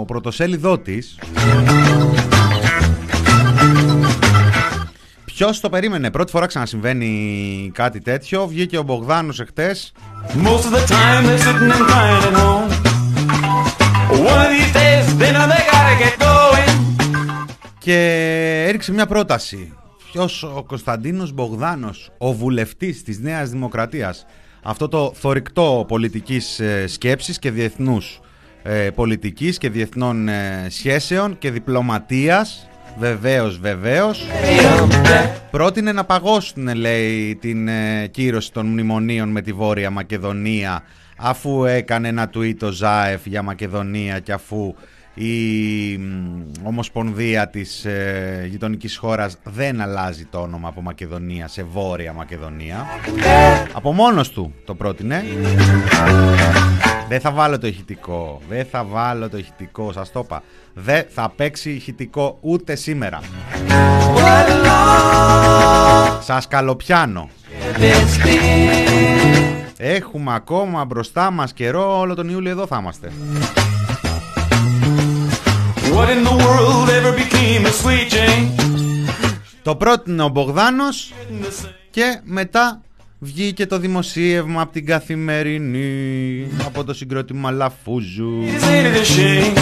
πρωτοσέλιδό 0.08 0.78
της. 0.80 1.20
Ποιος 5.26 5.60
το 5.60 5.70
περίμενε, 5.70 6.12
πρώτη 6.12 6.32
φορά 6.32 6.46
ξανασυμβαίνει 6.46 7.72
κάτι 7.74 8.00
τέτοιο. 8.02 8.48
Βγήκε 8.48 8.78
ο 8.78 8.82
Μπογδάνος 8.84 9.40
εχθές 9.40 9.92
Most 10.44 10.48
of 10.48 10.74
the 10.76 10.88
time 10.92 11.26
they're 11.26 11.38
sitting 11.38 11.72
and 11.72 11.86
crying 11.90 12.24
at 12.30 12.36
home. 12.44 12.70
One 14.32 14.42
of 14.46 14.52
these 14.56 14.74
days 14.82 15.06
they 15.22 15.32
know 15.36 15.48
they 15.54 15.64
gotta 15.72 15.96
get 16.04 16.16
going. 16.20 16.82
και 17.80 17.96
έριξε 18.68 18.92
μια 18.92 19.06
πρόταση. 19.06 19.74
Ποιος 20.12 20.44
ο 20.44 20.64
Κωνσταντίνος 20.68 21.32
Μπογδάνος, 21.32 22.12
ο 22.18 22.34
βουλευτής 22.34 23.04
της 23.04 23.20
Νέας 23.20 23.50
Δημοκρατίας. 23.50 24.26
Αυτό 24.64 24.88
το 24.88 25.12
θορυκτό 25.16 25.86
πολιτικής 25.88 26.60
ε, 26.60 26.88
σκέψης 26.88 27.40
και 27.40 27.52
διεθνούς 27.52 28.20
ε, 28.64 28.90
πολιτικής 28.90 29.58
και 29.58 29.70
διεθνών 29.70 30.28
ε, 30.28 30.68
σχέσεων 30.70 31.38
και 31.38 31.52
διπλωματίας. 31.52 32.68
Βεβαίως, 32.98 33.60
βεβαίως. 33.60 34.26
Πρότεινε 35.52 35.92
να 35.92 36.06
παγώσουν, 36.06 36.76
λέει, 36.76 37.36
την 37.42 37.68
ε, 37.68 38.08
κύρωση 38.08 38.52
των 38.52 38.66
μνημονίων 38.66 39.30
με 39.30 39.42
τη 39.42 39.54
Βόρεια 39.54 39.90
Μακεδονία 39.90 40.84
αφού 41.20 41.66
έκανε 41.66 42.08
ένα 42.08 42.30
tweet 42.34 42.62
ο 42.62 42.72
Ζάεφ 42.72 43.26
για 43.26 43.42
Μακεδονία 43.42 44.20
και 44.20 44.32
αφού 44.32 44.76
η 45.20 45.98
μ, 45.98 46.42
Ομοσπονδία 46.64 47.50
της 47.50 47.86
ε, 47.86 48.48
γειτονικής 48.50 48.98
χώρας 48.98 49.38
δεν 49.44 49.82
αλλάζει 49.82 50.26
το 50.26 50.40
όνομα 50.40 50.68
από 50.68 50.82
Μακεδονία 50.82 51.48
σε 51.48 51.64
Βόρεια 51.64 52.14
Μακεδονία. 52.14 52.86
Από 53.74 53.94
μόνος 53.94 54.30
του 54.30 54.54
το 54.66 54.76
πρότεινε. 54.76 55.24
Δεν 57.10 57.20
θα 57.20 57.32
βάλω 57.32 57.58
το 57.58 57.68
ηχητικό. 57.68 58.42
Δεν 58.50 58.66
θα 58.66 58.84
βάλω 58.84 59.30
το 59.30 59.38
ηχητικό. 59.38 59.92
Σας 59.92 60.12
το 60.12 60.20
είπα. 60.24 60.44
Δεν 60.74 61.06
θα 61.10 61.30
παίξει 61.36 61.72
ηχητικό 61.72 62.38
ούτε 62.42 62.76
σήμερα. 62.76 63.20
Σας 66.22 66.48
καλοπιάνω. 66.48 67.30
Έχουμε 69.78 70.34
ακόμα 70.34 70.86
μπροστά 70.86 71.32
μας 71.32 71.54
καιρό. 71.54 72.00
Όλο 72.00 72.16
τον 72.16 72.30
Ιούλιο 72.30 72.52
εδώ 72.52 72.68
θα 72.68 72.78
είμαστε. 72.82 73.12
What 76.00 76.10
in 76.16 76.24
the 76.30 76.38
world 76.46 76.88
ever 76.98 77.14
became 77.24 77.64
of 77.70 77.76
Sweet 77.82 78.08
Jane? 78.14 78.48
Το 79.64 79.76
πρότεινε 79.76 80.24
ο 80.24 80.28
Μπογδάνος 80.28 81.14
και 81.90 82.20
μετά 82.24 82.82
βγήκε 83.20 83.66
το 83.66 83.80
δημοσίευμα 83.80 84.62
από 84.62 84.72
την 84.72 84.86
καθημερινή 84.86 86.48
από 86.66 86.84
το 86.84 86.94
συγκρότημα 86.94 87.52
Λαφούζου. 87.52 88.42
Is 88.42 88.64
it 88.64 88.96
a 88.96 89.06
shame? 89.16 89.58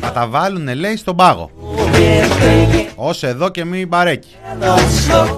Θα 0.00 0.12
τα 0.12 0.26
βάλουνε 0.26 0.74
λέει 0.74 0.96
στον 0.96 1.16
πάγο. 1.16 1.50
Ως 2.94 3.22
εδώ 3.22 3.48
και 3.48 3.64
μη 3.64 3.86
μπαρέκι. 3.86 4.36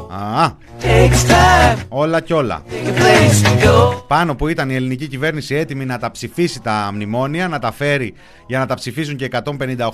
Α, 0.09 0.63
Takes 0.83 1.31
time, 1.31 1.79
όλα 1.89 2.21
κι 2.21 2.33
όλα. 2.33 2.63
a 2.69 2.91
place 3.01 3.47
to 3.47 3.67
go. 3.67 4.03
Πάνω 4.07 4.35
που 4.35 4.49
ήταν 4.49 4.71
η 4.71 4.75
ελληνική 4.75 5.07
κυβέρνηση 5.07 5.55
έτοιμη 5.55 5.85
να 5.85 5.99
τα 5.99 6.11
ψηφίσει 6.11 6.61
τα 6.61 6.91
μνημόνια, 6.95 7.49
να 7.49 7.59
τα 7.59 7.73
φέρει 7.73 8.15
για 8.47 8.59
να 8.59 8.67
τα 8.67 8.75
ψηφίσουν 8.75 9.17
και 9.17 9.29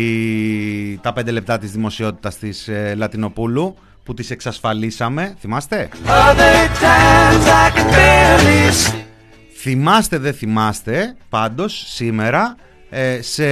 τα 1.00 1.12
5 1.16 1.32
λεπτά 1.32 1.58
της 1.58 1.70
δημοσιότητας 1.70 2.36
της 2.36 2.68
ε, 2.68 2.94
Λατινοπούλου 2.96 3.76
που 4.04 4.14
τις 4.14 4.30
εξασφαλίσαμε. 4.30 5.34
Θυμάστε; 5.40 5.88
Θυμάστε 9.62 10.18
δεν 10.18 10.34
θυμάστε 10.34 11.16
πάντως 11.28 11.84
σήμερα 11.86 12.56
ε, 12.90 13.22
σε 13.22 13.44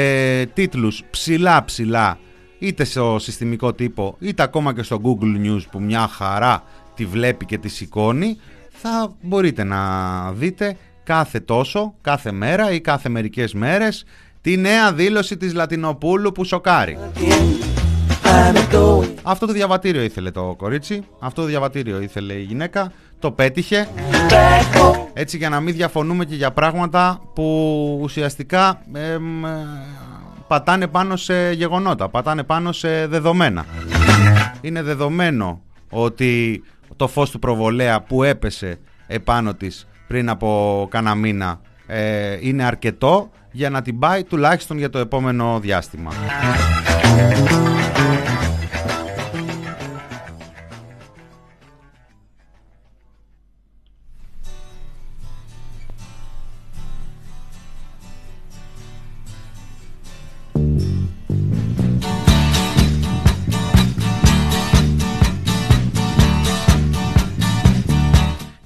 τίτλους 0.47 1.03
ψηλά 1.11 1.65
ψηλά 1.65 2.19
είτε 2.59 2.85
στο 2.85 3.17
συστημικό 3.19 3.73
τύπο 3.73 4.17
είτε 4.19 4.43
ακόμα 4.43 4.75
και 4.75 4.83
στο 4.83 5.01
Google 5.05 5.47
News 5.47 5.61
που 5.71 5.81
μια 5.81 6.09
χαρά 6.09 6.63
τη 6.95 7.07
βλέπει 7.07 7.47
και 7.47 7.59
τη 7.59 7.69
σηκώνει 7.69 8.37
θα 8.69 9.13
μπορείτε 9.23 9.65
να 9.65 10.33
δείτε 10.33 10.77
κάθε 11.05 11.41
τόσο, 11.41 11.95
κάθε 12.01 12.33
μέρα 12.33 12.73
ή 12.73 12.81
κάθε 12.81 13.09
μερικές 13.09 13.55
μέρες 13.55 14.05
τη 14.41 14.57
νέα 14.57 14.93
δήλωση 14.93 15.37
της 15.37 15.55
Λατινοπούλου 15.55 16.33
που 16.33 16.45
σοκάρει. 16.45 16.99
I'm 17.15 17.21
going 17.21 17.78
Αυτό 19.23 19.47
το 19.47 19.53
διαβατήριο 19.53 20.03
ήθελε 20.03 20.31
το 20.31 20.55
κορίτσι, 20.59 21.03
αυτό 21.19 21.41
το 21.41 21.47
διαβατήριο 21.47 22.01
ήθελε 22.01 22.33
η 22.33 22.43
γυναίκα, 22.43 22.93
το 23.19 23.31
πέτυχε 23.31 23.89
back 24.31 24.81
home. 24.81 24.97
έτσι 25.13 25.37
για 25.37 25.49
να 25.49 25.61
μην 25.61 25.75
διαφωνούμε 25.75 26.25
και 26.25 26.35
για 26.35 26.51
πράγματα 26.51 27.21
που 27.35 27.99
ουσιαστικά 28.03 28.83
εμ, 28.93 29.45
ε, 29.47 29.67
πατάνε 30.47 30.87
πάνω 30.87 31.17
σε 31.17 31.53
γεγονότα, 31.53 32.09
πατάνε 32.09 32.43
πάνω 32.43 32.73
σε 32.73 33.07
δεδομένα. 33.07 33.65
Είναι 34.61 34.83
δεδομένο 34.83 35.61
ότι 35.91 36.63
το 36.97 37.09
φως 37.09 37.31
του 37.31 37.39
προβολέα 37.39 38.01
που 38.01 38.23
έπεσε 38.23 38.79
επάνω 39.07 39.55
της 39.55 39.87
πριν 40.07 40.29
από 40.29 40.87
κάνα 40.91 41.15
μήνα 41.15 41.61
ε, 41.87 42.39
είναι 42.41 42.65
αρκετό 42.65 43.31
για 43.53 43.71
να 43.71 43.83
την 43.83 43.99
πάει 43.99 44.25
τουλάχιστον 44.25 44.79
για 44.79 44.91
το 44.91 44.99
επόμενο 44.99 45.59
διάστημα. 45.61 46.13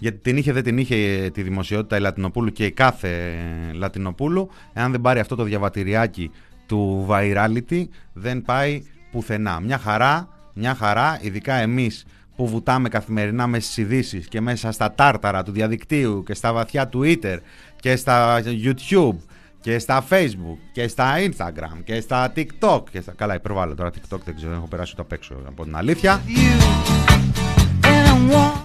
Γιατί 0.03 0.19
την 0.19 0.37
είχε, 0.37 0.53
δεν 0.53 0.63
την 0.63 0.79
είχε 0.79 0.97
ε, 0.97 1.31
τη 1.31 1.43
δημοσιότητα 1.43 1.97
η 1.97 2.01
Λατινοπούλου 2.01 2.53
και 2.53 2.65
η 2.65 2.71
κάθε 2.71 3.09
ε, 3.09 3.73
Λατινοπούλου. 3.73 4.51
Εάν 4.73 4.91
δεν 4.91 5.01
πάρει 5.01 5.21
αυτό 5.21 5.37
το 5.37 5.43
διαβατηριάκι 5.43 6.31
του 6.67 7.07
virality, 7.11 7.85
δεν 8.13 8.43
πάει 8.43 8.83
πουθενά. 9.11 9.61
Μια 9.61 9.79
χαρά, 9.79 10.29
μια 10.55 10.75
χαρά, 10.75 11.19
ειδικά 11.23 11.55
εμείς 11.55 12.05
που 12.37 12.49
βουτάμε 12.49 12.89
καθημερινά 12.89 13.47
μέσα 13.47 13.65
στις 13.65 13.77
ειδήσεις 13.77 14.29
και 14.29 14.41
μέσα 14.41 14.73
στα 14.73 14.93
τάρταρα 14.93 15.43
του 15.43 15.53
διαδικτύου 15.53 16.23
και 16.27 16.35
στα 16.35 16.53
βαθιά 16.53 16.91
Twitter 16.93 17.39
και 17.81 17.97
στα 17.97 18.43
YouTube 18.45 19.17
και 19.61 19.79
στα 19.79 20.05
Facebook 20.11 20.59
και 20.73 20.89
στα 20.89 21.15
Instagram 21.19 21.83
και 21.85 22.01
στα 22.01 22.33
TikTok 22.37 22.83
και 22.91 23.01
στα... 23.01 23.13
Καλά, 23.13 23.35
υπερβάλλω 23.35 23.75
τώρα 23.75 23.91
TikTok, 23.91 24.21
δεν 24.25 24.37
ξέρω, 24.37 24.53
έχω 24.53 24.67
περάσει 24.67 24.97
το 24.97 25.03
απ' 25.03 25.13
έξω 25.13 25.35
από 25.49 25.65
την 25.65 25.77
αλήθεια. 25.77 26.23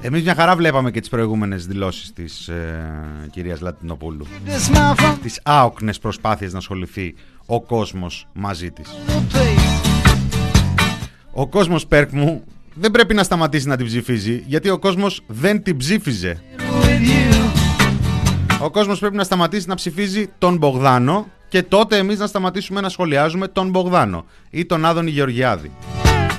Εμείς 0.01 0.23
μια 0.23 0.35
χαρά 0.35 0.55
βλέπαμε 0.55 0.91
και 0.91 0.99
τις 0.99 1.09
προηγούμενες 1.09 1.65
δηλώσεις 1.65 2.13
της 2.13 2.47
ε, 2.47 3.27
κυρίας 3.31 3.61
Λατινοπούλου. 3.61 4.25
Τις 5.21 5.39
άοκνες 5.43 5.99
προσπάθειες 5.99 6.51
να 6.51 6.57
ασχοληθεί 6.57 7.15
ο 7.45 7.61
κόσμος 7.61 8.27
μαζί 8.33 8.71
της. 8.71 8.89
Ο 11.31 11.47
κόσμος 11.47 11.87
Πέρκ 11.87 12.11
μου 12.11 12.43
δεν 12.73 12.91
πρέπει 12.91 13.13
να 13.13 13.23
σταματήσει 13.23 13.67
να 13.67 13.77
την 13.77 13.85
ψηφίζει 13.85 14.43
γιατί 14.47 14.69
ο 14.69 14.79
κόσμος 14.79 15.21
δεν 15.27 15.63
την 15.63 15.77
ψήφιζε. 15.77 16.41
Ο 18.61 18.69
κόσμος 18.69 18.99
πρέπει 18.99 19.15
να 19.15 19.23
σταματήσει 19.23 19.67
να 19.67 19.75
ψηφίζει 19.75 20.29
τον 20.37 20.57
Μπογδάνο 20.57 21.27
και 21.49 21.63
τότε 21.63 21.97
εμείς 21.97 22.19
να 22.19 22.27
σταματήσουμε 22.27 22.81
να 22.81 22.89
σχολιάζουμε 22.89 23.47
τον 23.47 23.69
Μπογδάνο 23.69 24.25
ή 24.49 24.65
τον 24.65 24.85
Άδωνη 24.85 25.09
Γεωργιάδη. 25.09 25.71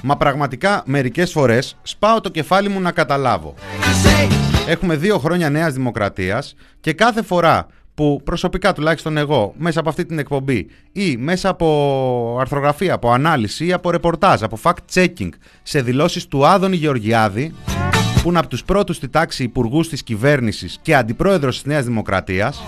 Μα 0.03 0.16
πραγματικά 0.16 0.82
μερικές 0.86 1.32
φορές 1.32 1.76
σπάω 1.82 2.20
το 2.20 2.28
κεφάλι 2.28 2.68
μου 2.68 2.80
να 2.80 2.92
καταλάβω. 2.92 3.55
Έχουμε 4.68 4.96
δύο 4.96 5.18
χρόνια 5.18 5.51
νέας 5.51 5.74
δημοκρατίας 5.74 6.55
και 6.80 6.92
κάθε 6.92 7.22
φορά 7.22 7.66
που 7.94 8.20
προσωπικά 8.24 8.72
τουλάχιστον 8.72 9.16
εγώ 9.16 9.55
μέσα 9.57 9.80
από 9.80 9.88
αυτή 9.88 10.05
την 10.05 10.18
εκπομπή 10.18 10.66
ή 10.92 11.16
μέσα 11.16 11.49
από 11.49 12.36
αρθρογραφία, 12.40 12.94
από 12.94 13.11
ανάλυση 13.11 13.66
ή 13.66 13.72
από 13.72 13.90
ρεπορτάζ, 13.90 14.42
από 14.42 14.59
fact-checking 14.62 15.28
σε 15.62 15.82
δηλώσεις 15.82 16.26
του 16.26 16.46
Άδωνη 16.46 16.76
Γεωργιάδη 16.76 17.55
που 18.22 18.28
είναι 18.28 18.38
από 18.38 18.49
τους 18.49 18.64
πρώτους 18.64 18.96
στη 18.96 19.09
τάξη 19.09 19.42
υπουργούς 19.42 19.88
της 19.88 20.03
κυβέρνησης 20.03 20.78
και 20.82 20.94
αντιπρόεδρος 20.94 21.55
της 21.55 21.64
Νέας 21.64 21.84
Δημοκρατίας 21.84 22.62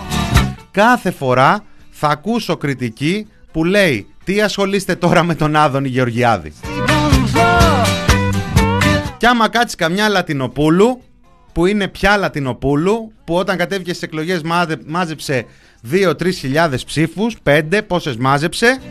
κάθε 0.71 1.11
φορά 1.11 1.63
θα 1.89 2.07
ακούσω 2.07 2.57
κριτική 2.57 3.27
που 3.51 3.63
λέει 3.63 4.07
τι 4.23 4.41
ασχολείστε 4.41 4.95
τώρα 4.95 5.23
με 5.23 5.35
τον 5.35 5.55
Άδωνη 5.55 5.87
Γεωργιάδη. 5.87 6.53
Κι 9.21 9.27
άμα 9.27 9.49
κάτσεις 9.49 9.75
καμιά 9.75 10.09
Λατινοπούλου, 10.09 11.01
που 11.51 11.65
είναι 11.65 11.87
πια 11.87 12.17
Λατινοπούλου, 12.17 13.11
που 13.23 13.35
όταν 13.35 13.57
κατέβηκες 13.57 13.95
στις 13.95 14.07
εκλογές 14.07 14.41
μάζεψε 14.85 15.45
2-3 15.91 16.33
χιλιάδες 16.33 16.83
ψήφους, 16.83 17.37
5, 17.43 17.81
πόσες 17.87 18.15
μάζεψε. 18.15 18.81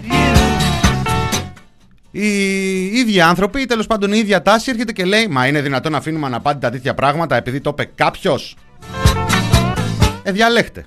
Οι 2.11 2.85
ίδιοι 2.85 3.21
άνθρωποι, 3.21 3.61
ή 3.61 3.67
τέλος 3.67 3.87
πάντων 3.87 4.13
η 4.13 4.19
ίδια 4.19 4.43
τάση 4.43 4.71
έρχεται 4.71 4.93
και 4.93 5.05
λέει 5.05 5.27
Μα 5.29 5.47
είναι 5.47 5.61
δυνατόν 5.61 5.93
να 5.93 5.99
αφήνουμε 5.99 6.27
αναπάντητα 6.27 6.71
τέτοια 6.71 6.95
πράγματα 6.95 7.37
επειδή 7.37 7.61
το 7.61 7.71
είπε 7.73 7.91
κάποιος. 7.95 8.57
Ε, 10.23 10.33
διαλέχτε. 10.33 10.85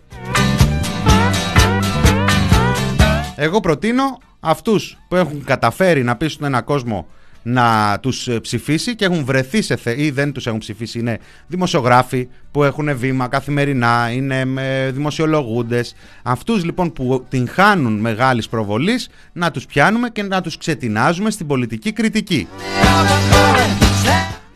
Εγώ 3.36 3.60
προτείνω 3.60 4.18
αυτούς 4.39 4.98
που 5.08 5.16
έχουν 5.16 5.44
καταφέρει 5.44 6.04
να 6.04 6.16
πείσουν 6.16 6.46
ένα 6.46 6.62
κόσμο 6.62 7.08
να 7.44 7.98
τους 8.02 8.28
ε, 8.28 8.39
ψηφίσει 8.39 8.96
και 8.96 9.06
έχουν 9.06 9.26
βρεθεί 9.26 9.62
σε 9.62 9.76
θε... 9.76 10.02
ή 10.02 10.10
δεν 10.10 10.32
τους 10.32 10.48
έχουν 10.48 10.60
ψηφίσει 10.60 11.00
είναι 11.00 11.20
δημοσιογράφοι 11.48 12.28
που 12.52 12.64
έχουν 12.64 12.98
βήμα 12.98 13.28
καθημερινά, 13.28 14.12
είναι 14.12 14.46
ε, 14.58 14.91
δημοσιολογούντες. 14.91 15.96
Αυτούς 16.24 16.64
λοιπόν 16.64 16.94
που 16.94 17.26
την 17.30 17.48
χάνουν 17.48 18.00
μεγάλης 18.00 18.50
προβολής 18.50 19.10
να 19.34 19.52
τους 19.52 19.66
πιάνουμε 19.66 20.10
και 20.10 20.24
να 20.24 20.41
τους 20.41 20.58
ξετινάζουμε 20.58 21.32
στην 21.32 21.48
πολιτική 21.48 21.91
κριτική. 21.91 22.48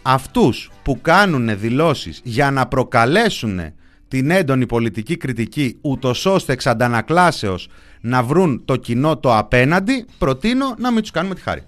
Αυτούς 0.01 0.71
που 0.83 1.01
κάνουν 1.01 1.59
δηλώσεις 1.59 2.21
για 2.23 2.51
να 2.51 2.67
προκαλέσουν 2.67 3.59
την 4.07 4.29
έντονη 4.29 4.65
πολιτική 4.65 5.17
κριτική 5.17 5.77
ούτως 5.81 6.25
ώστε 6.25 6.53
εξ 6.53 6.67
αντανακλάσεως 6.67 7.69
να 8.01 8.23
βρουν 8.23 8.61
το 8.65 8.75
κοινό 8.75 9.17
το 9.17 9.37
απέναντι 9.37 10.05
προτείνω 10.17 10.75
να 10.77 10.91
μην 10.91 11.01
τους 11.01 11.11
κάνουμε 11.11 11.35
τη 11.35 11.41
χάρη 11.41 11.63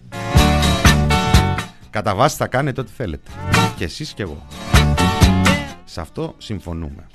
Κατά 1.89 2.15
βάση 2.15 2.35
θα 2.35 2.47
κάνετε 2.47 2.81
ό,τι 2.81 2.91
θέλετε. 2.95 3.31
Και 3.75 3.83
εσείς 3.83 4.13
και 4.13 4.23
εγώ. 4.23 4.45
Σε 5.85 6.01
αυτό 6.01 6.35
συμφωνούμε. 6.37 7.07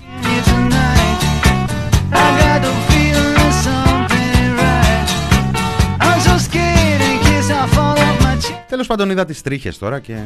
Τέλος 8.69 8.87
πάντων 8.87 9.11
είδα 9.11 9.25
τις 9.25 9.43
τρίχες 9.43 9.79
τώρα 9.79 9.99
και 10.01 10.17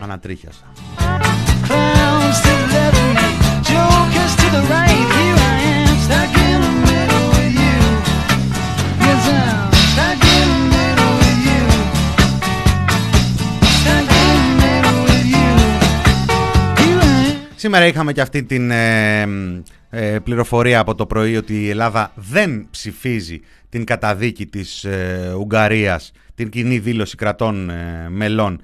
ανατρίχιασα. 0.00 0.64
Σήμερα 17.60 17.86
είχαμε 17.86 18.12
και 18.12 18.20
αυτή 18.20 18.42
την 18.42 18.70
ε, 18.70 19.20
ε, 19.90 20.18
πληροφορία 20.18 20.80
από 20.80 20.94
το 20.94 21.06
πρωί 21.06 21.36
ότι 21.36 21.62
η 21.62 21.68
Ελλάδα 21.68 22.12
δεν 22.14 22.66
ψηφίζει 22.70 23.40
την 23.68 23.84
καταδίκη 23.84 24.46
της 24.46 24.84
ε, 24.84 25.32
Ουγγαρίας, 25.38 26.12
την 26.34 26.48
κοινή 26.48 26.78
δήλωση 26.78 27.16
κρατών 27.16 27.70
μελών 28.08 28.60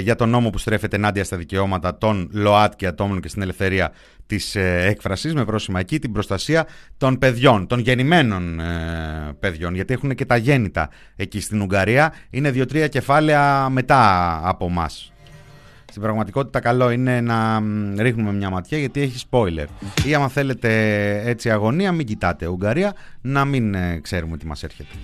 για 0.00 0.14
τον 0.16 0.28
νόμο 0.28 0.50
που 0.50 0.58
στρέφεται 0.58 0.96
ενάντια 0.96 1.24
στα 1.24 1.36
δικαιώματα 1.36 1.98
των 1.98 2.28
ΛΟΑΤ 2.32 2.72
και 2.76 2.86
ατόμων 2.86 3.20
και 3.20 3.28
στην 3.28 3.42
ελευθερία 3.42 3.92
της 4.26 4.54
έκφρασης 4.56 5.34
με 5.34 5.44
πρόσημα 5.44 5.80
εκεί 5.80 5.98
την 5.98 6.12
προστασία 6.12 6.66
των 6.96 7.18
παιδιών, 7.18 7.66
των 7.66 7.78
γεννημένων 7.78 8.60
παιδιών 9.40 9.74
γιατί 9.74 9.92
έχουν 9.92 10.14
και 10.14 10.24
τα 10.24 10.36
γέννητα 10.36 10.90
εκεί 11.16 11.40
στην 11.40 11.60
Ουγγαρία. 11.60 12.14
Είναι 12.30 12.50
δύο-τρία 12.50 12.88
κεφάλαια 12.88 13.68
μετά 13.68 14.40
από 14.44 14.68
μας 14.68 15.13
στην 15.94 16.06
πραγματικότητα 16.06 16.60
καλό 16.60 16.90
είναι 16.90 17.20
να 17.20 17.62
ρίχνουμε 17.96 18.32
μια 18.32 18.50
ματιά 18.50 18.78
γιατί 18.78 19.00
έχει 19.00 19.26
spoiler. 19.30 19.66
Ή 20.04 20.14
άμα 20.14 20.28
θέλετε 20.28 20.70
έτσι 21.24 21.50
αγωνία 21.50 21.92
μην 21.92 22.06
κοιτάτε 22.06 22.46
Ουγγαρία 22.46 22.94
να 23.20 23.44
μην 23.44 23.74
ε, 23.74 23.98
ξέρουμε 24.02 24.36
τι 24.36 24.46
μας 24.46 24.62
έρχεται. 24.62 24.94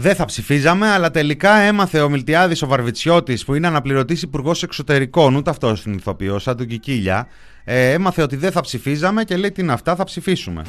Δεν 0.00 0.14
θα 0.14 0.24
ψηφίζαμε, 0.24 0.88
αλλά 0.88 1.10
τελικά 1.10 1.54
έμαθε 1.54 2.00
ο 2.00 2.08
Μιλτιάδης 2.08 2.62
ο 2.62 2.66
Βαρβιτσιώτης, 2.66 3.44
που 3.44 3.54
είναι 3.54 3.66
αναπληρωτής 3.66 4.22
υπουργός 4.22 4.62
εξωτερικών, 4.62 5.34
ούτε 5.34 5.50
αυτός 5.50 5.84
είναι 5.84 5.96
ηθοποιός, 5.96 6.42
σαν 6.42 6.56
τον 6.56 6.66
Κικίλια. 6.66 7.28
Ε, 7.64 7.92
έμαθε 7.92 8.22
ότι 8.22 8.36
δεν 8.36 8.52
θα 8.52 8.60
ψηφίζαμε 8.60 9.24
και 9.24 9.36
λέει 9.36 9.52
τι 9.52 9.62
είναι 9.62 9.72
αυτά, 9.72 9.96
θα 9.96 10.04
ψηφίσουμε. 10.04 10.62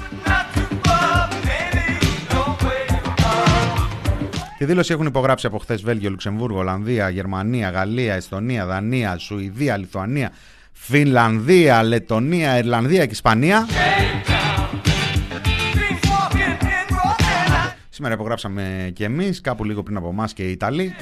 Τη 4.58 4.66
δήλωση 4.66 4.94
έχουν 4.94 5.06
υπογράψει 5.06 5.46
από 5.46 5.58
χθες 5.58 5.82
Βέλγιο, 5.82 6.10
Λουξεμβούργο, 6.10 6.60
Ολλανδία, 6.60 7.10
Γερμανία, 7.10 7.70
Γαλλία, 7.70 8.14
Εστονία, 8.16 8.66
Δανία, 8.66 9.18
Σουηδία, 9.18 9.78
Λιθουανία, 9.78 10.32
Φινλανδία, 10.72 11.84
Λετωνία, 11.84 12.58
Ιρλανδία 12.58 13.06
και 13.06 13.12
Ισπανία. 13.12 13.68
Σήμερα 18.02 18.20
υπογράψαμε 18.20 18.92
και 18.94 19.04
εμείς, 19.04 19.42
κάπου 19.42 19.64
λίγο 19.64 19.84
πριν 19.84 19.98
από 19.98 20.08
εμάς 20.10 20.34
και 20.34 20.44
οι 20.44 20.52
Ιταλοί. 20.52 20.96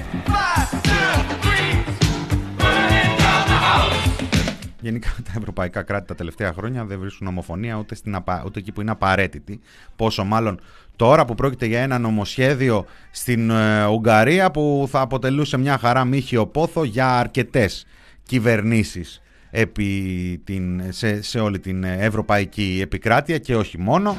Γενικά 4.82 5.10
τα 5.24 5.32
ευρωπαϊκά 5.38 5.82
κράτη 5.82 6.08
τα 6.08 6.16
τελευταία 6.16 6.54
χρόνια 6.54 6.86
δεν 6.86 7.00
βρίσκουν 7.00 7.28
ομοφωνία 7.28 7.76
ούτε, 7.76 7.95
στην 7.95 8.24
ούτε 8.45 8.60
εκεί 8.60 8.72
που 8.72 8.82
είναι 8.82 8.91
απαραίτητη. 8.91 9.60
Πόσο 9.95 10.24
μάλλον 10.24 10.60
τώρα 10.95 11.26
που 11.26 11.36
πρόκειται 11.36 11.66
για 11.66 11.80
ένα 11.80 12.00
νομοσχέδιο 12.00 12.86
στην 13.12 13.50
ε, 13.50 13.86
Ουγγαρία 13.86 14.52
που 14.52 14.88
θα 14.91 15.02
αποτελούσε 15.02 15.58
μια 15.58 15.78
χαρά 15.78 16.06
μύχιο 16.06 16.47
πόθο 16.47 16.84
για 16.84 17.20
αρκετές 17.20 17.86
κυβερνήσεις 18.24 19.22
επί 19.50 20.41
την, 20.43 20.82
σε, 20.89 21.22
σε 21.22 21.39
όλη 21.39 21.60
την 21.60 21.84
ευρωπαϊκή 21.84 22.80
επικράτεια 22.82 23.38
και 23.38 23.56
όχι 23.56 23.78
μόνο. 23.78 24.16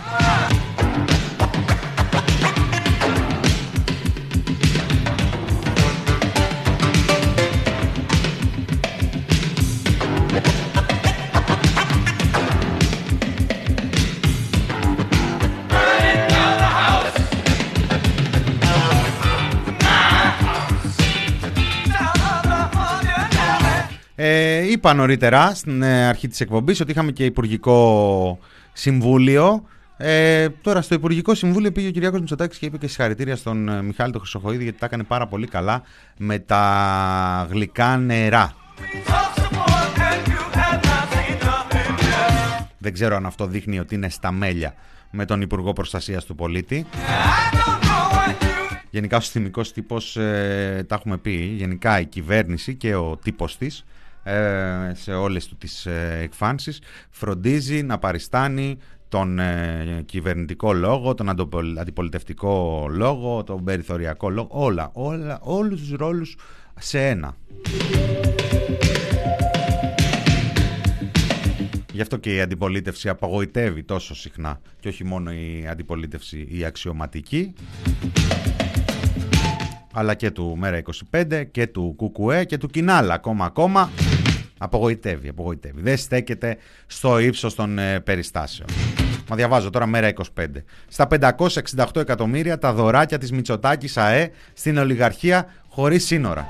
Ε, 24.22 24.70
είπα 24.70 24.94
νωρίτερα 24.94 25.54
στην 25.54 25.82
ε, 25.82 26.06
αρχή 26.06 26.28
της 26.28 26.40
εκπομπής 26.40 26.80
ότι 26.80 26.90
είχαμε 26.90 27.12
και 27.12 27.24
Υπουργικό 27.24 28.38
Συμβούλιο. 28.72 29.64
Ε, 29.96 30.48
τώρα 30.48 30.82
στο 30.82 30.94
Υπουργικό 30.94 31.34
Συμβούλιο 31.34 31.72
πήγε 31.72 31.88
ο 31.88 31.90
Κυριάκος 31.90 32.20
Μητσοτάκης 32.20 32.58
και 32.58 32.66
είπε 32.66 32.78
και 32.78 32.86
συγχαρητήρια 32.86 33.36
στον 33.36 33.68
ε, 33.68 33.82
Μιχάλη 33.82 34.12
τον 34.12 34.20
Χρυσοχοίδη 34.20 34.62
γιατί 34.62 34.78
τα 34.78 34.86
έκανε 34.86 35.02
πάρα 35.02 35.26
πολύ 35.26 35.46
καλά 35.46 35.82
με 36.16 36.38
τα 36.38 37.48
γλυκά 37.50 37.96
νερά. 37.96 38.54
Δεν 42.78 42.92
ξέρω 42.92 43.16
αν 43.16 43.26
αυτό 43.26 43.46
δείχνει 43.46 43.78
ότι 43.78 43.94
είναι 43.94 44.08
στα 44.08 44.32
μέλια 44.32 44.74
με 45.10 45.24
τον 45.24 45.40
Υπουργό 45.40 45.72
Προστασίας 45.72 46.24
του 46.24 46.34
Πολίτη. 46.34 46.86
Γενικά 48.90 49.16
ο 49.16 49.20
συστημικός 49.20 49.72
τύπος, 49.72 50.16
ε, 50.16 50.84
τα 50.88 50.94
έχουμε 50.94 51.16
πει, 51.18 51.32
γενικά 51.32 52.00
η 52.00 52.04
κυβέρνηση 52.04 52.74
και 52.74 52.94
ο 52.94 53.18
τύπος 53.22 53.56
της 53.56 53.78
ε, 53.78 53.84
σε 54.92 55.12
όλες 55.12 55.46
του 55.46 55.56
τις 55.56 55.86
ε, 55.86 56.18
εκφάνσεις 56.22 56.82
φροντίζει 57.10 57.82
να 57.82 57.98
παριστάνει 57.98 58.78
τον 59.08 59.38
ε, 59.38 60.02
κυβερνητικό 60.06 60.72
λόγο, 60.72 61.14
τον 61.14 61.28
αντιπολιτευτικό 61.78 62.86
λόγο, 62.90 63.44
τον 63.44 63.64
περιθωριακό 63.64 64.28
λόγο, 64.30 64.48
όλα, 64.50 64.90
όλα, 64.92 65.38
όλους 65.42 65.80
τους 65.80 65.92
ρόλους 65.92 66.36
σε 66.78 67.08
ένα. 67.08 67.36
Γι' 71.92 72.00
αυτό 72.00 72.16
και 72.16 72.34
η 72.34 72.40
αντιπολίτευση 72.40 73.08
απογοητεύει 73.08 73.82
τόσο 73.82 74.14
συχνά 74.14 74.60
και 74.80 74.88
όχι 74.88 75.04
μόνο 75.04 75.32
η 75.32 75.66
αντιπολίτευση 75.70 76.46
η 76.50 76.64
αξιωματική 76.64 77.54
αλλά 79.92 80.14
και 80.14 80.30
του 80.30 80.58
ΜΕΡΑ25 80.62 81.44
και 81.50 81.66
του 81.66 81.96
ΚΚΕ 81.96 82.44
και 82.44 82.58
του 82.58 82.68
Κινάλα 82.68 83.14
ακόμα 83.14 83.44
ακόμα 83.44 83.90
απογοητεύει, 84.62 85.28
απογοητεύει. 85.28 85.80
Δεν 85.82 85.96
στέκεται 85.96 86.56
στο 86.86 87.18
ύψος 87.18 87.54
των 87.54 87.78
ε, 87.78 88.00
περιστάσεων. 88.00 88.68
Μα 89.28 89.36
διαβάζω 89.36 89.70
τώρα 89.70 89.86
μέρα 89.86 90.12
25. 90.36 90.46
Στα 90.88 91.06
568 91.76 91.84
εκατομμύρια 91.96 92.58
τα 92.58 92.72
δωράκια 92.72 93.18
της 93.18 93.32
Μητσοτάκης 93.32 93.96
ΑΕ 93.96 94.30
στην 94.52 94.78
ολιγαρχία 94.78 95.46
χωρίς 95.68 96.04
σύνορα. 96.06 96.48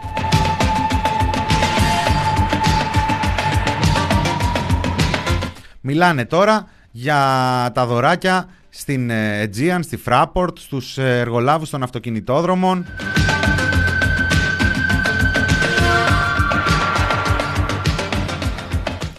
Μιλάνε 5.81 6.25
τώρα 6.25 6.69
για 6.91 7.17
τα 7.75 7.87
δωράκια 7.87 8.49
στην 8.69 9.11
ε, 9.11 9.45
Aegean, 9.45 9.79
στη 9.83 9.99
Fraport, 10.07 10.59
στους 10.59 10.99
ε, 10.99 11.19
εργολάβους 11.19 11.71
των 11.71 11.83
αυτοκινητόδρομων. 11.83 12.87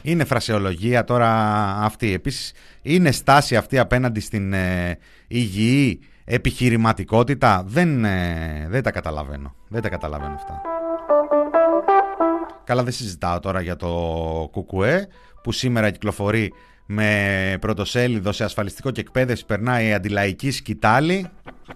Είναι 0.01 0.23
φρασεολογία 0.23 1.03
τώρα 1.03 1.29
αυτή. 1.77 2.13
Επίσης 2.13 2.53
είναι 2.81 3.11
στάση 3.11 3.55
αυτή 3.55 3.79
απέναντι 3.79 4.19
στην 4.19 4.53
ε, 4.53 4.97
υγιή 5.27 5.99
επιχειρηματικότητα. 6.25 7.63
Δεν, 7.67 8.05
ε, 8.05 8.67
δεν 8.69 8.83
τα 8.83 8.91
καταλαβαίνω. 8.91 9.55
Δεν 9.67 9.81
τα 9.81 9.89
καταλαβαίνω 9.89 10.33
αυτά. 10.33 10.61
Καλά 12.63 12.83
δεν 12.83 12.93
συζητάω 12.93 13.39
τώρα 13.39 13.61
για 13.61 13.75
το 13.75 13.87
κουκουέ 14.51 15.07
που 15.43 15.51
σήμερα 15.51 15.89
κυκλοφορεί 15.89 16.53
με 16.85 17.57
πρωτοσέλιδο 17.61 18.31
σε 18.31 18.43
ασφαλιστικό 18.43 18.91
και 18.91 19.01
εκπαίδευση 19.01 19.45
περνάει 19.45 19.87
η 19.87 19.93
αντιλαϊκή 19.93 20.51
σκητάλη 20.51 21.27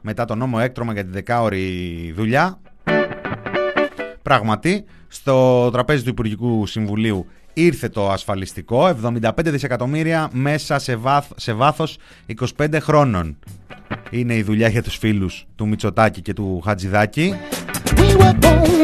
μετά 0.01 0.25
το 0.25 0.35
νόμο 0.35 0.57
έκτρωμα 0.61 0.93
για 0.93 1.03
τη 1.03 1.11
δεκάωρη 1.11 2.13
δουλειά. 2.15 2.59
Πράγματι, 4.21 4.85
στο 5.07 5.69
τραπέζι 5.71 6.03
του 6.03 6.09
Υπουργικού 6.09 6.65
Συμβουλίου 6.65 7.27
ήρθε 7.55 7.89
το 7.89 8.09
ασφαλιστικό, 8.09 8.97
75 9.03 9.29
δισεκατομμύρια 9.43 10.29
μέσα 10.31 10.79
σε, 10.79 10.95
βάθ, 10.95 11.31
σε 11.35 11.53
βάθος 11.53 11.97
25 12.57 12.77
χρόνων. 12.81 13.37
Είναι 14.09 14.35
η 14.35 14.43
δουλειά 14.43 14.67
για 14.67 14.83
τους 14.83 14.97
φίλους 14.97 15.45
του 15.55 15.67
Μητσοτάκη 15.67 16.21
και 16.21 16.33
του 16.33 16.61
Χατζηδάκη. 16.65 17.35
We 17.95 18.17
were 18.19 18.35
born. 18.43 18.75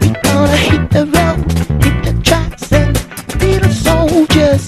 We 0.00 0.08
gonna 0.26 0.58
hit 0.68 0.84
the 0.96 1.04
road, 1.16 1.40
hit 1.84 1.96
the 2.06 2.14
tracks 2.28 2.66
and 2.80 2.94
be 3.40 3.50
the 3.64 3.72
soldiers. 3.86 4.64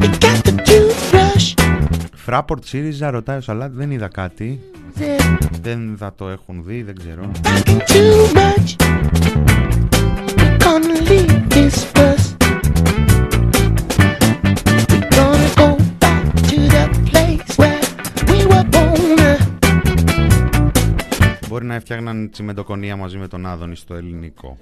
We 0.00 0.06
got 0.24 0.38
the 0.46 0.54
toothbrush. 0.68 1.46
Fraport 2.26 2.64
ΣΥΡΙΖΑ 2.64 3.10
ρωτάει 3.10 3.36
ο 3.36 3.40
Σαλάτ, 3.40 3.72
δεν 3.74 3.90
είδα 3.90 4.08
κάτι. 4.08 4.60
Δεν 5.60 5.94
θα 5.98 6.14
το 6.14 6.28
έχουν 6.28 6.64
δει, 6.64 6.82
δεν 6.82 6.96
ξέρω. 6.96 7.30
Μπορεί 21.48 21.64
να 21.64 21.74
έφτιαγναν 21.74 22.30
τσιμεντοκονία 22.30 22.96
μαζί 22.96 23.16
με 23.16 23.28
τον 23.28 23.46
Άδωνη 23.46 23.76
στο 23.76 23.94
ελληνικό. 23.94 24.58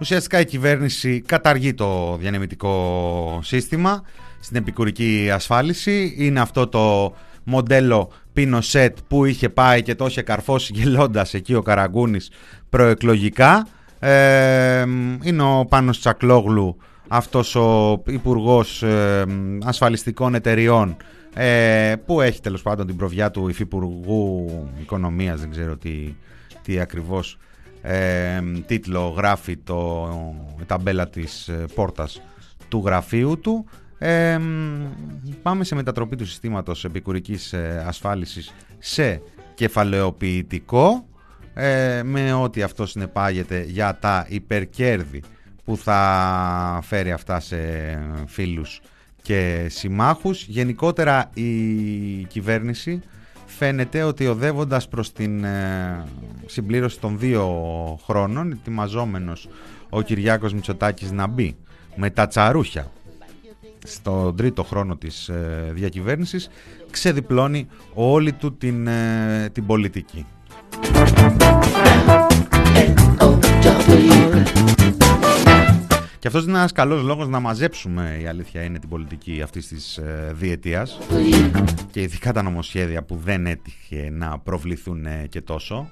Ουσιαστικά 0.00 0.40
η 0.40 0.44
κυβέρνηση 0.44 1.20
καταργεί 1.20 1.74
το 1.74 2.16
διανεμητικό 2.16 3.40
σύστημα 3.42 4.02
στην 4.40 4.56
επικουρική 4.56 5.30
ασφάλιση. 5.32 6.14
Είναι 6.16 6.40
αυτό 6.40 6.66
το 6.68 7.14
μοντέλο. 7.44 8.12
Pinochet 8.38 8.90
που 9.08 9.24
είχε 9.24 9.48
πάει 9.48 9.82
και 9.82 9.94
το 9.94 10.06
είχε 10.06 10.22
καρφώσει 10.22 10.72
γελώντας 10.74 11.34
εκεί 11.34 11.54
ο 11.54 11.62
Καραγκούνης 11.62 12.30
προεκλογικά. 12.68 13.66
Ε, 13.98 14.84
είναι 15.22 15.42
ο 15.42 15.66
Πάνος 15.68 15.98
Τσακλόγλου 15.98 16.76
αυτός 17.08 17.54
ο 17.54 18.02
υπουργός 18.06 18.82
ε, 18.82 19.24
ασφαλιστικών 19.64 20.34
εταιριών 20.34 20.96
ε, 21.34 21.94
που 22.06 22.20
έχει 22.20 22.40
τέλος 22.40 22.62
πάντων 22.62 22.86
την 22.86 22.96
προβιά 22.96 23.30
του 23.30 23.48
υφυπουργού 23.48 24.46
οικονομίας 24.80 25.40
δεν 25.40 25.50
ξέρω 25.50 25.76
τι, 25.76 26.14
τι 26.62 26.80
ακριβώς 26.80 27.38
ε, 27.82 28.40
τίτλο 28.66 29.14
γράφει 29.16 29.56
το, 29.56 30.08
η 30.60 30.64
ταμπέλα 30.64 31.08
της 31.08 31.48
ε, 31.48 31.64
πόρτας 31.74 32.22
του 32.68 32.82
γραφείου 32.84 33.38
του 33.40 33.64
ε, 33.98 34.38
πάμε 35.42 35.64
σε 35.64 35.74
μετατροπή 35.74 36.16
του 36.16 36.26
συστήματος 36.26 36.84
επικουρικής 36.84 37.52
ε, 37.52 37.84
ασφάλισης 37.86 38.54
σε 38.78 39.22
κεφαλαιοποιητικό 39.54 41.06
ε, 41.54 42.02
με 42.04 42.32
ό,τι 42.32 42.62
αυτό 42.62 42.86
συνεπάγεται 42.86 43.64
για 43.68 43.98
τα 44.00 44.26
υπερκέρδη 44.28 45.22
που 45.64 45.76
θα 45.76 46.80
φέρει 46.82 47.12
αυτά 47.12 47.40
σε 47.40 47.56
φίλους 48.26 48.80
και 49.22 49.66
συμμάχους. 49.68 50.46
Γενικότερα 50.46 51.30
η 51.34 51.52
κυβέρνηση 52.24 53.02
φαίνεται 53.46 54.02
ότι 54.02 54.26
οδεύοντας 54.26 54.88
προς 54.88 55.12
την 55.12 55.44
ε, 55.44 56.04
συμπλήρωση 56.46 57.00
των 57.00 57.18
δύο 57.18 57.46
χρόνων, 58.04 58.52
ετοιμαζόμενος 58.52 59.48
ο 59.88 60.02
Κυριάκος 60.02 60.52
Μητσοτάκης 60.54 61.10
να 61.10 61.26
μπει 61.26 61.56
με 61.96 62.10
τα 62.10 62.26
τσαρούχια 62.26 62.90
στον 63.84 64.36
τρίτο 64.36 64.62
χρόνο 64.62 64.96
της 64.96 65.28
ε, 65.28 65.70
διακυβέρνησης, 65.72 66.48
ξεδιπλώνει 66.90 67.66
όλη 67.94 68.32
του 68.32 68.56
την, 68.56 68.86
ε, 68.86 69.50
την 69.52 69.66
πολιτική. 69.66 70.26
Και 76.18 76.26
αυτός 76.26 76.44
είναι 76.44 76.58
ένας 76.58 76.72
καλός 76.72 77.02
λόγος 77.02 77.28
να 77.28 77.40
μαζέψουμε 77.40 78.18
η 78.22 78.26
αλήθεια 78.26 78.62
είναι 78.62 78.78
την 78.78 78.88
πολιτική 78.88 79.40
αυτής 79.42 79.68
της 79.68 79.96
ε, 79.96 80.32
διετίας 80.34 80.98
και 81.90 82.00
ειδικά 82.00 82.32
τα 82.32 82.42
νομοσχέδια 82.42 83.02
που 83.02 83.16
δεν 83.24 83.46
έτυχε 83.46 84.10
να 84.12 84.38
προβληθούν 84.38 85.06
ε, 85.06 85.26
και 85.28 85.40
τόσο. 85.40 85.90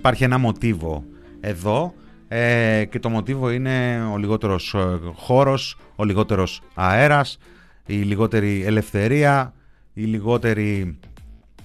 Υπάρχει 0.00 0.24
ένα 0.24 0.38
μοτίβο 0.38 1.04
εδώ 1.40 1.94
ε, 2.28 2.84
και 2.90 2.98
το 2.98 3.08
μοτίβο 3.08 3.50
είναι 3.50 4.02
ο 4.12 4.16
λιγότερος 4.16 4.74
ε, 4.74 4.98
χώρος, 5.14 5.76
ο 5.96 6.04
λιγότερος 6.04 6.62
αέρας, 6.74 7.38
η 7.86 7.94
λιγότερη 7.94 8.62
ελευθερία, 8.66 9.54
η 9.92 10.02
λιγότερη 10.02 10.98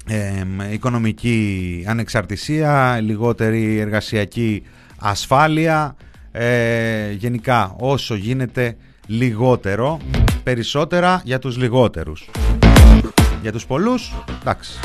ε, 0.08 0.44
οικονομική 0.72 1.84
ανεξαρτησία, 1.88 2.98
η 3.00 3.02
λιγότερη 3.02 3.80
εργασιακή 3.80 4.64
ασφάλεια, 4.98 5.96
ε, 6.32 7.12
γενικά 7.12 7.76
όσο 7.78 8.16
γίνεται 8.16 8.78
λιγότερο, 9.06 10.00
περισσότερα 10.44 11.22
για 11.24 11.40
τους 11.40 11.58
λιγότερους. 11.58 12.30
Για 13.42 13.52
τους 13.52 13.66
πολλούς, 13.66 14.14
εντάξει. 14.42 14.80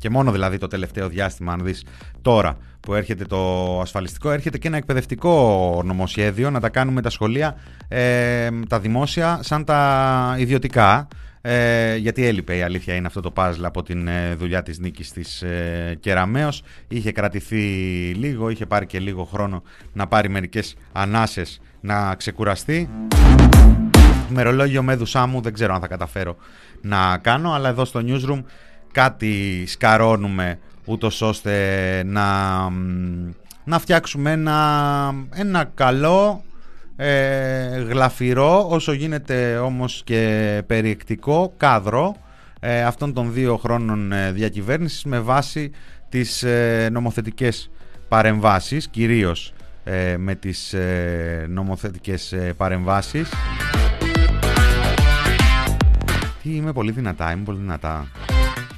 Και 0.00 0.10
μόνο 0.10 0.32
δηλαδή 0.32 0.58
το 0.58 0.66
τελευταίο 0.66 1.08
διάστημα, 1.08 1.52
αν 1.52 1.64
δεις 1.64 1.84
τώρα 2.22 2.56
που 2.80 2.94
έρχεται 2.94 3.24
το 3.24 3.80
ασφαλιστικό, 3.80 4.30
έρχεται 4.30 4.58
και 4.58 4.68
ένα 4.68 4.76
εκπαιδευτικό 4.76 5.82
νομοσχέδιο 5.84 6.50
να 6.50 6.60
τα 6.60 6.68
κάνουμε 6.68 7.02
τα 7.02 7.10
σχολεία, 7.10 7.56
ε, 7.88 8.48
τα 8.68 8.80
δημόσια, 8.80 9.40
σαν 9.42 9.64
τα 9.64 10.36
ιδιωτικά. 10.38 11.08
Ε, 11.42 11.96
γιατί 11.96 12.26
έλειπε 12.26 12.56
η 12.56 12.62
αλήθεια 12.62 12.94
είναι 12.94 13.06
αυτό 13.06 13.20
το 13.20 13.30
παζλ 13.30 13.64
από 13.64 13.82
την 13.82 14.08
ε, 14.08 14.34
δουλειά 14.34 14.62
της 14.62 14.78
νίκης 14.78 15.12
της 15.12 15.42
ε, 15.42 15.96
Κεραμέως 16.00 16.62
είχε 16.88 17.12
κρατηθεί 17.12 17.64
λίγο, 18.16 18.48
είχε 18.48 18.66
πάρει 18.66 18.86
και 18.86 19.00
λίγο 19.00 19.24
χρόνο 19.24 19.62
να 19.92 20.06
πάρει 20.06 20.28
μερικές 20.28 20.76
ανάσες 20.92 21.60
να 21.80 22.14
ξεκουραστεί 22.14 22.88
μερολόγιο 24.28 24.82
μέδουσά 24.82 25.26
μου 25.26 25.40
δεν 25.40 25.52
ξέρω 25.52 25.74
αν 25.74 25.80
θα 25.80 25.86
καταφέρω 25.86 26.36
να 26.80 27.18
κάνω 27.18 27.52
αλλά 27.52 27.68
εδώ 27.68 27.84
στο 27.84 28.00
newsroom 28.06 28.42
κάτι 28.92 29.64
σκαρώνουμε 29.66 30.58
ούτως 30.84 31.22
ώστε 31.22 31.52
να, 32.06 32.24
μ, 32.70 33.30
να 33.64 33.78
φτιάξουμε 33.78 34.30
ένα, 34.30 35.14
ένα 35.34 35.70
καλό 35.74 36.44
ε, 36.96 37.82
γλαφυρό 37.88 38.66
όσο 38.68 38.92
γίνεται 38.92 39.56
όμως 39.56 40.02
και 40.04 40.62
περιεκτικό 40.66 41.54
κάδρο 41.56 42.16
ε, 42.60 42.82
αυτών 42.82 43.12
των 43.12 43.32
δύο 43.32 43.56
χρόνων 43.56 44.12
ε, 44.12 44.32
διακυβέρνησης 44.32 45.04
με 45.04 45.20
βάση 45.20 45.70
τις 46.08 46.42
ε, 46.42 46.88
νομοθετικές 46.92 47.70
παρεμβάσεις 48.08 48.88
κυρίως 48.88 49.52
ε, 49.84 50.16
με 50.16 50.34
τις 50.34 50.72
ε, 50.72 51.46
νομοθετικές 51.48 52.32
ε, 52.32 52.52
παρεμβάσεις. 52.56 53.28
Τι 56.42 56.54
είμαι 56.54 56.72
πολύ 56.72 56.90
δυνατά, 56.90 57.32
είμαι 57.32 57.44
πολύ 57.44 57.58
δυνατά 57.58 58.08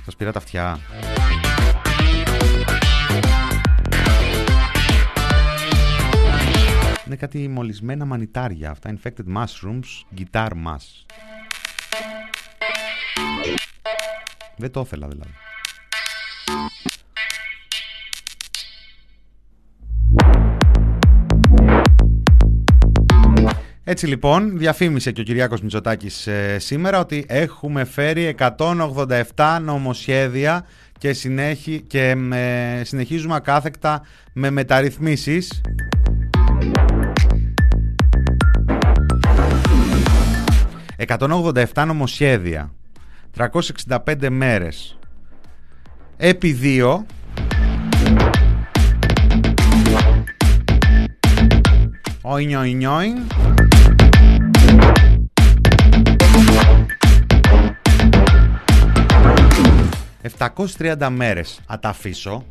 Σας 0.05 0.17
πήρα 0.17 0.33
τα 0.33 0.39
αυτιά. 0.39 0.79
Είναι 7.07 7.17
κάτι 7.17 7.49
μολυσμένα 7.49 8.05
μανιτάρια 8.05 8.71
αυτά 8.71 8.95
Infected 8.97 9.37
mushrooms, 9.37 10.19
guitar 10.19 10.49
mass. 10.49 11.05
Δεν 14.57 14.71
το 14.71 14.81
ήθελα 14.81 15.09
δηλαδή 15.09 15.31
Έτσι 23.85 24.07
λοιπόν, 24.07 24.59
διαφήμισε 24.59 25.13
και 25.13 25.21
ο 25.21 25.25
Κυριάκος 25.25 25.61
Μητσοτάκης 25.61 26.27
ε, 26.27 26.59
σήμερα 26.59 26.99
ότι 26.99 27.25
έχουμε 27.29 27.85
φέρει 27.85 28.35
187 28.39 29.59
νομοσχέδια 29.63 30.67
και, 30.99 31.13
συνέχι, 31.13 31.81
και 31.81 32.17
ε, 32.33 32.85
συνεχίζουμε 32.85 33.35
ακάθεκτα 33.35 34.03
με 34.33 34.51
μεταρρυθμίσεις. 34.51 35.61
«187 41.07 41.85
νομοσχέδια, 41.87 42.73
365 43.37 44.29
μέρες, 44.31 44.99
επί 46.17 46.53
δύο, 46.53 47.07
Οινιο, 52.41 52.65
οινιόιν. 52.65 53.17
«730 60.23 61.09
μέρες. 61.11 61.61
Θα 61.67 61.79
τα 61.79 61.89
αφήσω. 61.89 62.45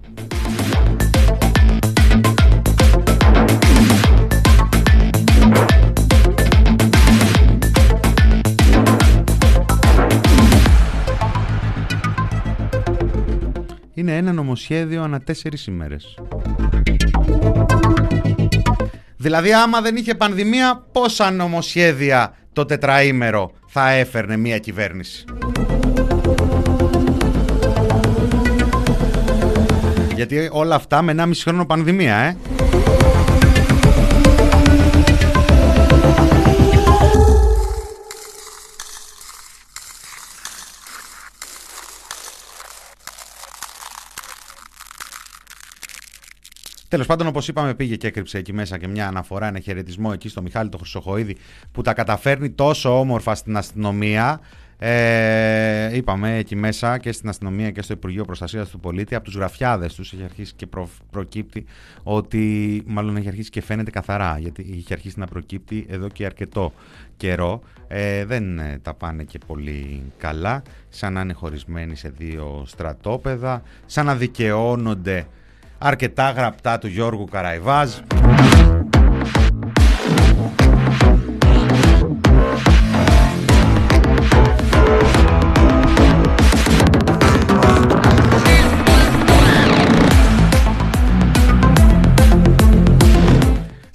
Είναι 13.93 14.17
ένα 14.17 14.31
νομοσχέδιο 14.31 15.03
ανά 15.03 15.19
τέσσερις 15.19 15.67
ημέρες. 15.67 16.17
Δηλαδή 19.17 19.53
άμα 19.53 19.81
δεν 19.81 19.95
είχε 19.95 20.15
πανδημία 20.15 20.85
πόσα 20.91 21.31
νομοσχέδια 21.31 22.33
το 22.53 22.65
τετραήμερο 22.65 23.51
θα 23.67 23.91
έφερνε 23.91 24.37
μια 24.37 24.57
κυβέρνηση; 24.57 25.25
Γιατί 30.21 30.49
όλα 30.51 30.75
αυτά 30.75 31.01
με 31.01 31.15
1,5 31.17 31.31
χρόνο 31.33 31.65
πανδημία, 31.65 32.15
ε. 32.15 32.37
Τέλος 46.87 47.05
πάντων, 47.05 47.27
όπως 47.27 47.47
είπαμε, 47.47 47.73
πήγε 47.73 47.95
και 47.95 48.07
έκρυψε 48.07 48.37
εκεί 48.37 48.53
μέσα 48.53 48.77
και 48.77 48.87
μια 48.87 49.07
αναφορά, 49.07 49.47
ένα 49.47 49.59
χαιρετισμό 49.59 50.09
εκεί 50.13 50.29
στο 50.29 50.41
Μιχάλη 50.41 50.69
το 50.69 50.77
Χρυσοχοίδη 50.77 51.37
που 51.71 51.81
τα 51.81 51.93
καταφέρνει 51.93 52.49
τόσο 52.49 52.99
όμορφα 52.99 53.35
στην 53.35 53.57
αστυνομία. 53.57 54.39
Ε, 54.83 55.95
είπαμε 55.95 56.37
εκεί 56.37 56.55
μέσα 56.55 56.97
και 56.97 57.11
στην 57.11 57.29
αστυνομία 57.29 57.71
και 57.71 57.81
στο 57.81 57.93
Υπουργείο 57.93 58.25
Προστασίας 58.25 58.69
του 58.69 58.79
Πολίτη, 58.79 59.15
από 59.15 59.25
τους 59.25 59.35
γραφιάδες 59.35 59.93
τους 59.93 60.13
έχει 60.13 60.23
αρχίσει 60.23 60.53
και 60.55 60.67
προ, 60.67 60.89
προκύπτει 61.11 61.65
ότι, 62.03 62.83
μάλλον 62.85 63.17
έχει 63.17 63.27
αρχίσει 63.27 63.49
και 63.49 63.61
φαίνεται 63.61 63.91
καθαρά, 63.91 64.37
γιατί 64.39 64.65
έχει 64.77 64.93
αρχίσει 64.93 65.19
να 65.19 65.25
προκύπτει 65.25 65.85
εδώ 65.89 66.07
και 66.07 66.25
αρκετό 66.25 66.73
καιρό. 67.17 67.61
Ε, 67.87 68.25
δεν 68.25 68.59
ε, 68.59 68.79
τα 68.81 68.93
πάνε 68.93 69.23
και 69.23 69.39
πολύ 69.47 70.03
καλά, 70.17 70.61
σαν 70.89 71.13
να 71.13 71.21
είναι 71.21 71.33
χωρισμένοι 71.33 71.95
σε 71.95 72.09
δύο 72.17 72.63
στρατόπεδα, 72.67 73.61
σαν 73.85 74.05
να 74.05 74.15
δικαιώνονται 74.15 75.27
αρκετά 75.77 76.31
γραπτά 76.31 76.77
του 76.79 76.87
Γιώργου 76.87 77.25
Καραϊβάζ. 77.25 77.89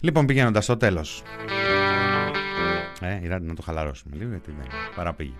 Λοιπόν, 0.06 0.26
πηγαίνοντας 0.26 0.64
στο 0.64 0.76
τέλος. 0.76 1.22
Ε, 3.00 3.14
η 3.22 3.28
να 3.28 3.54
το 3.54 3.62
χαλαρώσουμε 3.62 4.16
λίγο 4.16 4.30
γιατί 4.30 4.50
δεν 4.58 4.66
παραπήγε. 4.96 5.32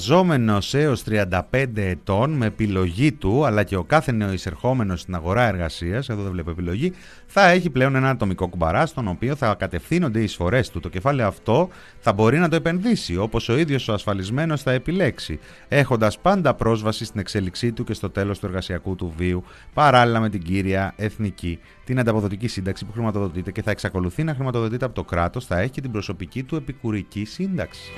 Εργαζόμενος 0.00 0.74
έως 0.74 1.02
35 1.08 1.40
ετών 1.74 2.30
με 2.30 2.46
επιλογή 2.46 3.12
του, 3.12 3.46
αλλά 3.46 3.62
και 3.62 3.76
ο 3.76 3.84
κάθε 3.84 4.12
νεοεισερχόμενος 4.12 5.00
στην 5.00 5.14
αγορά 5.14 5.42
εργασίας, 5.42 6.08
εδώ 6.08 6.22
δεν 6.22 6.32
βλέπω 6.32 6.50
επιλογή, 6.50 6.92
θα 7.26 7.48
έχει 7.48 7.70
πλέον 7.70 7.94
ένα 7.94 8.10
ατομικό 8.10 8.48
κουμπαρά 8.48 8.86
στον 8.86 9.08
οποίο 9.08 9.34
θα 9.36 9.54
κατευθύνονται 9.54 10.20
οι 10.20 10.22
εισφορές 10.22 10.70
του. 10.70 10.80
Το 10.80 10.88
κεφάλαιο 10.88 11.26
αυτό 11.26 11.68
θα 11.98 12.12
μπορεί 12.12 12.38
να 12.38 12.48
το 12.48 12.56
επενδύσει, 12.56 13.16
όπως 13.16 13.48
ο 13.48 13.58
ίδιος 13.58 13.88
ο 13.88 13.92
ασφαλισμένος 13.92 14.62
θα 14.62 14.72
επιλέξει, 14.72 15.38
έχοντας 15.68 16.18
πάντα 16.18 16.54
πρόσβαση 16.54 17.04
στην 17.04 17.20
εξέλιξή 17.20 17.72
του 17.72 17.84
και 17.84 17.94
στο 17.94 18.10
τέλος 18.10 18.38
του 18.38 18.46
εργασιακού 18.46 18.94
του 18.94 19.12
βίου, 19.16 19.44
παράλληλα 19.74 20.20
με 20.20 20.28
την 20.28 20.42
κύρια 20.42 20.92
εθνική, 20.96 21.58
την 21.84 21.98
ανταποδοτική 21.98 22.48
σύνταξη 22.48 22.84
που 22.84 22.92
χρηματοδοτείται 22.92 23.50
και 23.50 23.62
θα 23.62 23.70
εξακολουθεί 23.70 24.24
να 24.24 24.34
χρηματοδοτείται 24.34 24.84
από 24.84 24.94
το 24.94 25.04
κράτος, 25.04 25.46
θα 25.46 25.58
έχει 25.58 25.70
και 25.70 25.80
την 25.80 25.90
προσωπική 25.90 26.42
του 26.42 26.56
επικουρική 26.56 27.24
σύνταξη. 27.24 27.90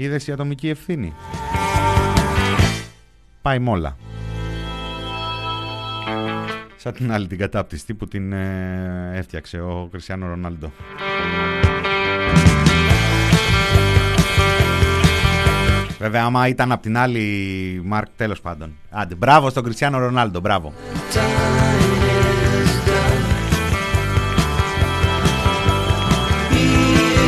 Είδες 0.00 0.26
η 0.26 0.32
ατομική 0.32 0.68
ευθύνη; 0.68 1.14
Πάει 3.42 3.58
μόλα. 3.58 3.96
Σαν 6.76 6.92
την 6.92 7.12
άλλη 7.12 7.26
την 7.26 7.38
κατάπτυστη 7.38 7.94
που 7.94 8.08
την 8.08 8.32
ε, 8.32 9.10
έφτιαξε 9.14 9.60
ο 9.60 9.88
Κριστιανό 9.90 10.26
Ρονάλντο. 10.26 10.72
Βέβαια, 15.98 16.24
άμα 16.24 16.48
ήταν 16.48 16.72
απ' 16.72 16.82
την 16.82 16.96
άλλη 16.98 17.80
Μάρκ, 17.84 18.08
τέλος 18.16 18.40
πάντων. 18.40 18.72
Άντε, 18.90 19.14
μπράβο 19.14 19.50
στον 19.50 19.62
Κριστιανό 19.62 19.98
Ρονάλντο, 19.98 20.40
μπράβο. 20.40 20.72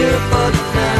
Here, 0.03 0.21
but 0.33 0.55
now 0.75 0.95
they're 0.95 1.00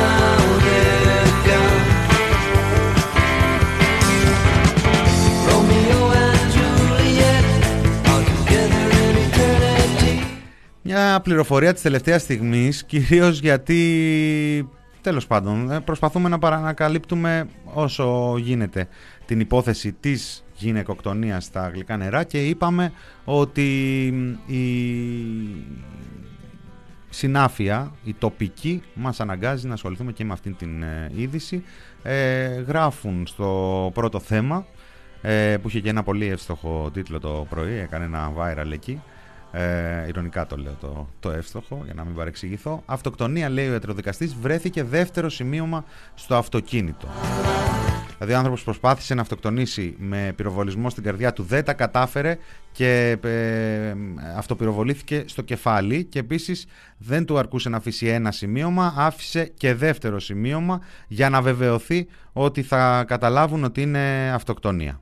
Μια 10.93 11.21
πληροφορία 11.21 11.73
της 11.73 11.83
τελευταίας 11.83 12.23
στιγμής, 12.23 12.85
κυρίως 12.85 13.41
γιατί, 13.41 14.69
τέλος 15.01 15.27
πάντων, 15.27 15.71
ε, 15.71 15.81
προσπαθούμε 15.81 16.29
να 16.29 16.39
παρανακαλύπτουμε 16.39 17.49
όσο 17.65 18.37
γίνεται 18.39 18.89
την 19.27 19.41
υπόθεση 19.41 19.93
της 19.93 20.45
γυναικοκτονίας 20.55 21.45
στα 21.45 21.69
γλυκά 21.69 21.97
νερά 21.97 22.25
και 22.25 22.47
είπαμε 22.47 22.93
ότι 23.25 24.07
η 24.47 24.65
συνάφεια, 27.11 27.93
η 28.05 28.15
τοπική, 28.19 28.83
μας 28.95 29.21
αναγκάζει 29.21 29.67
να 29.67 29.75
ασχοληθούμε 29.75 30.13
και 30.13 30.25
με 30.25 30.33
αυτήν 30.33 30.57
την 30.57 30.83
ε, 30.83 31.11
είδηση. 31.17 31.65
Ε, 32.03 32.47
γράφουν 32.47 33.27
στο 33.27 33.91
πρώτο 33.95 34.21
θέμα, 34.21 34.67
ε, 35.23 35.57
που 35.63 35.69
είχε 35.69 35.81
και 35.81 35.89
ένα 35.89 36.03
πολύ 36.03 36.27
εύστοχο 36.27 36.91
τίτλο 36.93 37.21
το 37.21 37.47
πρωί, 37.51 37.75
έκανε 37.79 38.05
ένα 38.05 38.33
viral 38.39 38.71
εκεί, 38.73 39.01
ε, 39.53 40.07
ηρωνικά 40.09 40.47
το 40.47 40.57
λέω 40.57 40.77
το, 40.81 41.09
το 41.21 41.31
εύστοχο, 41.31 41.83
για 41.85 41.95
να 41.95 42.05
μην 42.05 42.15
παρεξηγηθώ. 42.15 42.83
Αυτοκτονία, 42.87 43.49
λέει 43.49 43.69
ο 43.69 43.73
ιατροδικαστής, 43.73 44.35
βρέθηκε 44.35 44.85
δεύτερο 44.85 45.29
σημείωμα 45.29 45.85
στο 46.15 46.37
αυτοκίνητο. 46.37 47.09
Δηλαδή, 48.19 48.35
ο 48.35 48.37
άνθρωπος 48.39 48.65
προσπάθησε 48.65 49.15
να 49.15 49.21
αυτοκτονήσει 49.21 49.95
με 49.99 50.33
πυροβολισμό 50.37 50.91
στην 50.91 51.03
καρδιά 51.03 51.33
του, 51.33 51.43
δεν 51.43 51.65
τα 51.65 51.73
κατάφερε 51.73 52.39
και 52.73 53.19
ε, 53.23 53.95
αυτοπυροβολήθηκε 54.37 55.25
στο 55.27 55.43
κεφάλι. 55.43 56.05
Και 56.05 56.19
επίσης 56.19 56.67
δεν 56.99 57.25
του 57.25 57.39
αρκούσε 57.39 57.69
να 57.69 57.77
αφήσει 57.77 58.07
ένα 58.07 58.33
σημείωμα, 58.33 58.95
άφησε 58.97 59.45
και 59.45 59.75
δεύτερο 59.75 60.21
σημείωμα 60.21 60.81
για 61.09 61.31
να 61.31 61.43
βεβαιωθεί 61.43 62.07
ότι 62.33 62.63
θα 62.63 63.05
καταλάβουν 63.05 63.65
ότι 63.65 63.83
είναι 63.83 64.33
αυτοκτονία. 64.35 65.01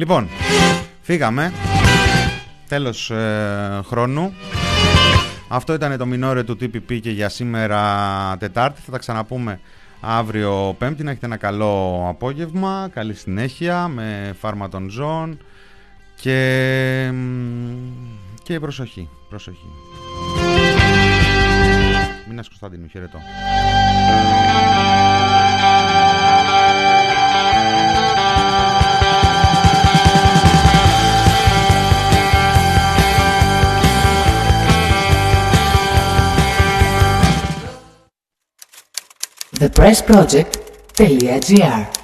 Λοιπόν, 0.00 0.28
φύγαμε. 1.00 1.52
Τέλος 2.68 3.10
ε, 3.10 3.80
χρόνου. 3.86 4.34
Αυτό 5.48 5.72
ήταν 5.72 5.98
το 5.98 6.06
μινόριο 6.06 6.44
του 6.44 6.56
TPP 6.60 7.00
και 7.00 7.10
για 7.10 7.28
σήμερα 7.28 8.36
Τετάρτη. 8.38 8.80
Θα 8.80 8.90
τα 8.90 8.98
ξαναπούμε 8.98 9.60
αύριο 10.00 10.74
Πέμπτη. 10.78 11.02
Να 11.02 11.10
έχετε 11.10 11.26
ένα 11.26 11.36
καλό 11.36 12.04
απόγευμα. 12.08 12.88
Καλή 12.92 13.14
συνέχεια 13.14 13.88
με 13.88 14.34
φάρμα 14.40 14.68
των 14.68 14.90
ζώων. 14.90 15.38
Και, 16.16 17.12
και 18.42 18.60
προσοχή. 18.60 19.08
Προσοχή. 19.28 19.68
Μήνας 22.28 22.48
Κωνσταντίνου. 22.48 22.88
Χαιρετώ. 22.88 23.18
thepressproject.gr 39.60 41.99